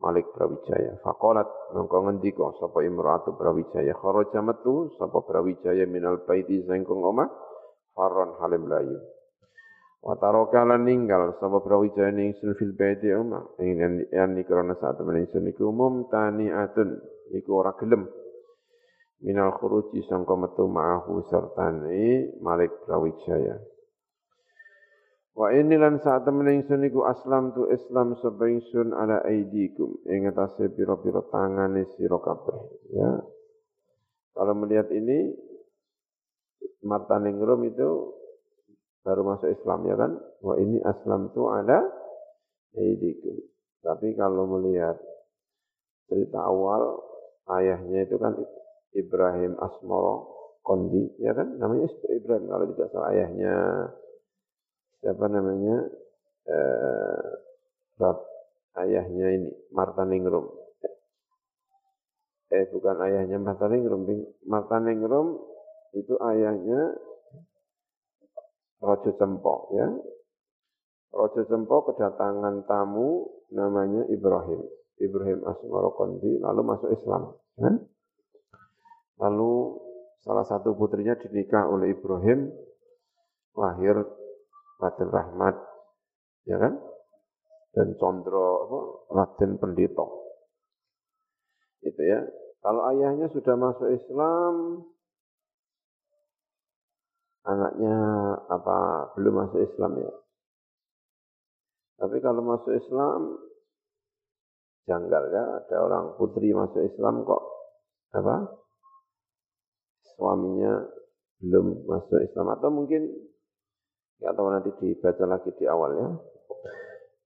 Malik 0.03 0.27
Brawijaya. 0.35 0.99
Faqalat 1.07 1.47
mongko 1.79 2.11
ngendika 2.11 2.59
sapa 2.59 2.83
imro'atu 2.83 3.39
Brawijaya 3.39 3.95
kharaja 3.95 4.43
metu 4.43 4.91
sapa 4.99 5.23
Brawijaya 5.23 5.87
minal 5.87 6.27
baiti 6.27 6.59
sangkung 6.67 7.07
omah 7.07 7.31
faron 7.95 8.35
halim 8.43 8.67
layu. 8.67 8.99
Wa 10.03 10.19
taraka 10.19 10.67
lan 10.67 10.83
ninggal 10.83 11.39
sapa 11.39 11.63
Brawijaya 11.63 12.11
ning 12.11 12.35
sun 12.43 12.59
fil 12.59 12.75
baiti 12.75 13.15
omah 13.15 13.63
ing 13.63 13.79
yen 14.11 14.35
krana 14.43 14.75
saat 14.83 14.99
temen 14.99 15.23
ingsun 15.23 15.47
iku 15.55 15.71
umum 15.71 16.11
taniatun 16.11 16.99
iku 17.39 17.63
ora 17.63 17.79
gelem 17.79 18.11
minal 19.23 19.55
khuruji 19.55 20.03
sangka 20.11 20.35
metu 20.35 20.67
ma'ahu 20.67 21.23
sertane 21.31 22.35
Malik 22.43 22.75
Brawijaya. 22.83 23.72
Wa 25.33 25.49
ini 25.57 25.81
lan 25.81 25.97
saat 26.05 26.29
temen 26.29 26.45
ingsun 26.45 26.85
iku 26.85 27.09
aslam 27.09 27.57
tu 27.57 27.65
Islam 27.73 28.13
sapa 28.21 28.45
ingsun 28.53 28.93
ala 28.93 29.25
aidikum 29.25 30.05
ing 30.05 30.29
atase 30.29 30.69
pira-pira 30.77 31.25
tangane 31.33 31.89
sira 31.97 32.21
kabeh 32.21 32.59
ya. 32.93 33.11
Kalau 34.37 34.55
melihat 34.57 34.93
ini 34.93 35.33
Martaningrum 36.83 37.63
itu 37.65 38.13
baru 39.07 39.23
masuk 39.25 39.49
Islam 39.49 39.81
ya 39.89 39.97
kan? 39.97 40.13
Wah 40.45 40.57
ini 40.61 40.85
aslam 40.85 41.33
tu 41.33 41.49
ala 41.49 41.81
aidikum. 42.77 43.41
Tapi 43.81 44.13
kalau 44.13 44.45
melihat 44.61 45.01
cerita 46.13 46.45
awal 46.45 47.01
ayahnya 47.57 48.05
itu 48.05 48.21
kan 48.21 48.37
Ibrahim 48.93 49.57
Asmoro 49.59 50.29
Kondi 50.63 51.09
ya 51.19 51.35
kan 51.35 51.59
namanya 51.59 51.91
Ibrahim 52.07 52.45
kalau 52.47 52.65
tidak 52.71 52.89
salah 52.95 53.11
ayahnya 53.11 53.55
siapa 55.03 55.27
namanya? 55.27 55.91
Eh, 56.47 57.23
Rat, 57.99 58.19
ayahnya 58.83 59.27
ini 59.37 59.51
Marta 59.75 60.07
Ningrum. 60.07 60.49
Eh 62.53 62.69
bukan 62.69 62.97
ayahnya 63.09 63.41
Marta 63.41 63.65
Ningrum 63.69 64.05
Marta 64.45 64.77
Ningrum 64.77 65.41
itu 65.97 66.15
ayahnya 66.21 66.97
Rojo 68.81 69.11
Cempo 69.17 69.73
ya. 69.77 69.89
Rojo 71.13 71.43
Cempo 71.49 71.77
kedatangan 71.93 72.65
tamu 72.65 73.29
namanya 73.53 74.09
Ibrahim. 74.09 74.61
Ibrahim 75.03 75.43
Asmoro 75.49 75.91
Kondi 75.99 76.39
lalu 76.39 76.61
masuk 76.63 76.95
Islam 76.95 77.35
kan? 77.59 77.75
lalu 79.19 79.79
salah 80.23 80.47
satu 80.47 80.75
putrinya 80.79 81.19
dinikah 81.19 81.67
oleh 81.67 81.95
Ibrahim 81.95 82.51
lahir 83.59 83.97
Raden 84.83 85.11
Rahmat, 85.15 85.57
ya 86.51 86.59
kan? 86.59 86.75
Dan 87.71 87.95
Condro 88.03 88.67
apa, 88.67 88.79
Raden 89.15 89.63
Pendito. 89.63 90.07
Itu 91.87 92.03
ya. 92.03 92.19
Kalau 92.63 92.83
ayahnya 92.91 93.31
sudah 93.31 93.55
masuk 93.59 93.91
Islam, 93.91 94.87
anaknya 97.43 97.97
apa 98.51 98.79
belum 99.19 99.35
masuk 99.47 99.61
Islam 99.67 99.99
ya. 99.99 100.13
Tapi 102.03 102.19
kalau 102.19 102.43
masuk 102.43 102.75
Islam, 102.75 103.39
janggal 104.87 105.25
ya, 105.31 105.45
ada 105.63 105.77
orang 105.79 106.05
putri 106.19 106.51
masuk 106.55 106.83
Islam 106.87 107.23
kok 107.23 107.43
apa? 108.15 108.47
Suaminya 110.15 110.87
belum 111.43 111.87
masuk 111.87 112.19
Islam 112.23 112.47
atau 112.55 112.71
mungkin 112.71 113.32
atau 114.25 114.49
nanti 114.51 114.71
dibaca 114.79 115.25
lagi 115.27 115.51
di 115.59 115.65
awalnya. 115.67 116.09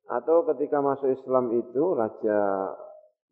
Atau 0.07 0.47
ketika 0.55 0.79
masuk 0.79 1.11
Islam 1.11 1.51
itu 1.59 1.83
Raja 1.99 2.39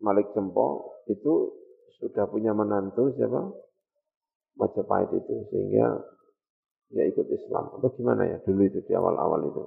Malik 0.02 0.34
Jempo 0.34 0.98
itu 1.06 1.54
sudah 2.02 2.26
punya 2.26 2.50
menantu 2.50 3.14
siapa? 3.14 3.40
Majapahit 4.54 5.10
itu 5.14 5.34
sehingga 5.50 5.98
ya 6.94 7.02
ikut 7.10 7.26
Islam 7.26 7.74
atau 7.74 7.90
gimana 7.98 8.22
ya 8.22 8.38
dulu 8.46 8.62
itu 8.66 8.78
di 8.86 8.92
awal-awal 8.94 9.50
itu. 9.50 9.62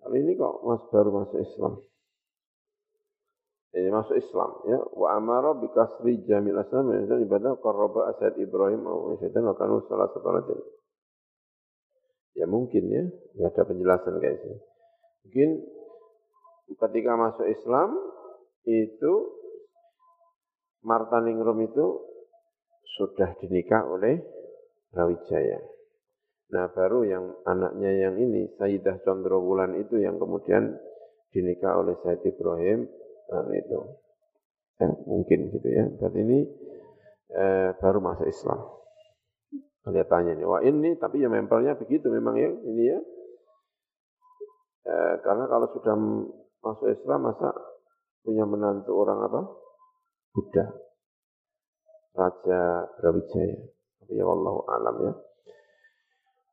Kali 0.00 0.16
ini 0.24 0.32
kok 0.40 0.64
mas 0.64 0.82
baru 0.88 1.10
masuk 1.12 1.40
Islam. 1.44 1.72
Ini 3.76 3.92
masuk 3.92 4.16
Islam 4.16 4.50
ya. 4.66 4.80
Wa 4.96 5.20
amara 5.20 5.52
bi 5.52 5.68
kasri 5.70 6.24
jamil 6.24 6.56
aslam 6.56 6.90
ibadah 6.96 7.60
qarraba 7.60 8.08
asad 8.12 8.40
Ibrahim 8.40 8.88
wa 8.88 9.14
syaitan 9.20 9.44
wa 9.44 9.54
kanu 9.54 9.84
salah 9.84 10.08
satu 10.10 10.79
Ya 12.38 12.46
mungkin 12.46 12.84
ya, 12.88 13.04
nggak 13.36 13.50
ada 13.52 13.62
penjelasan 13.66 14.14
guys. 14.22 14.42
Mungkin 15.26 15.50
ketika 16.78 17.12
masuk 17.18 17.46
Islam 17.50 17.98
itu 18.64 19.12
Martaningrum 20.80 21.60
itu 21.60 21.86
sudah 22.96 23.36
dinikah 23.36 23.84
oleh 23.84 24.20
Brawijaya. 24.88 25.60
Nah 26.50 26.66
baru 26.72 27.04
yang 27.06 27.24
anaknya 27.46 28.08
yang 28.08 28.14
ini 28.16 28.48
Sayyidah 28.56 29.04
Condrowulan 29.04 29.76
itu 29.78 30.00
yang 30.00 30.16
kemudian 30.16 30.80
dinikah 31.30 31.78
oleh 31.78 31.94
Said 32.02 32.24
Ibrahim 32.26 32.90
nah 33.30 33.46
itu 33.54 33.78
ya, 34.82 34.88
mungkin 35.06 35.52
gitu 35.54 35.68
ya. 35.68 35.84
Berarti 36.00 36.18
ini 36.18 36.38
eh, 37.36 37.70
baru 37.78 37.98
masuk 38.02 38.26
Islam. 38.26 38.79
Kelihatannya 39.80 40.36
ini, 40.36 40.44
wah 40.44 40.60
ini, 40.60 40.92
tapi 41.00 41.24
ya 41.24 41.32
mempelnya 41.32 41.72
begitu 41.72 42.12
memang 42.12 42.36
ya, 42.36 42.52
ini 42.52 42.84
ya. 42.84 42.98
E, 44.84 44.94
karena 45.24 45.48
kalau 45.48 45.72
sudah 45.72 45.96
masuk 46.60 46.88
Islam, 46.92 47.32
masa 47.32 47.48
punya 48.20 48.44
menantu 48.44 48.92
orang 49.00 49.24
apa? 49.24 49.40
Buddha. 50.36 50.64
Raja 52.12 52.60
Brawijaya. 53.00 53.56
Tapi 54.04 54.12
ya 54.18 54.24
Allah 54.28 54.54
alam 54.68 54.96
ya. 55.08 55.12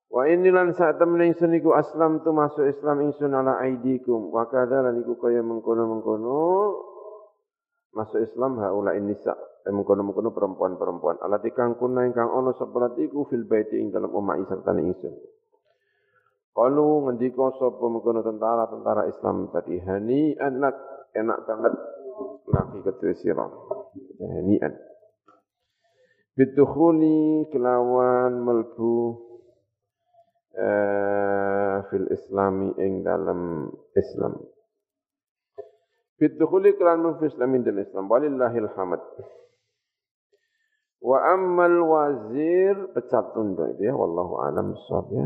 Wa 0.07 0.23
inilan 0.23 0.71
saat 0.71 0.95
temen 1.03 1.19
ingsun 1.19 1.51
iku 1.59 1.75
aslam 1.75 2.23
tu 2.23 2.31
masuk 2.31 2.63
Islam 2.63 3.03
ingsun 3.11 3.35
ala 3.35 3.59
aidikum. 3.59 4.31
Wa 4.31 4.47
kadzalan 4.47 5.03
iku 5.03 5.19
kaya 5.19 5.43
mengkono-mengkono 5.43 6.39
masuk 7.91 8.23
Islam 8.23 8.61
haula 8.61 8.95
nisa 9.01 9.35
mengkono-mengkono 9.73 10.31
perempuan-perempuan. 10.31 11.19
Alati 11.23 11.51
kang 11.51 11.75
kuna 11.75 12.07
ingkang 12.07 12.31
ana 12.31 12.55
sapelat 12.55 12.95
iku 12.99 13.27
fil 13.27 13.43
baiti 13.43 13.79
ing 13.79 13.91
dalem 13.91 14.11
omah 14.11 14.39
serta 14.47 14.71
ingsun. 14.75 15.13
Kalau 16.57 17.05
ngendika 17.05 17.53
sapa 17.61 17.85
mengkono 17.85 18.25
tentara-tentara 18.25 19.05
Islam 19.11 19.53
tadi 19.53 19.77
hani 19.83 20.33
anak 20.39 20.75
enak 21.13 21.37
banget. 21.45 21.73
Laki 22.47 22.79
kedua 22.81 23.13
sira. 23.13 23.45
Hanian 24.17 24.73
bitukhuli 26.37 27.49
kelawan 27.49 28.45
melbu 28.45 29.17
uh, 30.53 31.81
fil 31.89 32.07
islami 32.13 32.77
ing 32.77 33.01
dalam 33.01 33.73
Islam. 33.97 34.37
Bitukhuli 36.21 36.77
kelawan 36.77 37.17
fil 37.17 37.33
islami 37.33 37.65
dalam 37.65 37.81
Islam. 37.81 38.05
Walillahil 38.05 38.69
hamd 38.77 39.01
Wa 40.97 41.17
ammal 41.37 41.77
wazir 41.85 42.73
pecat 42.93 43.31
tunduk 43.37 43.77
itu 43.77 43.89
ya 43.89 43.93
wallahu 43.93 44.41
alam 44.41 44.73
ya. 45.13 45.25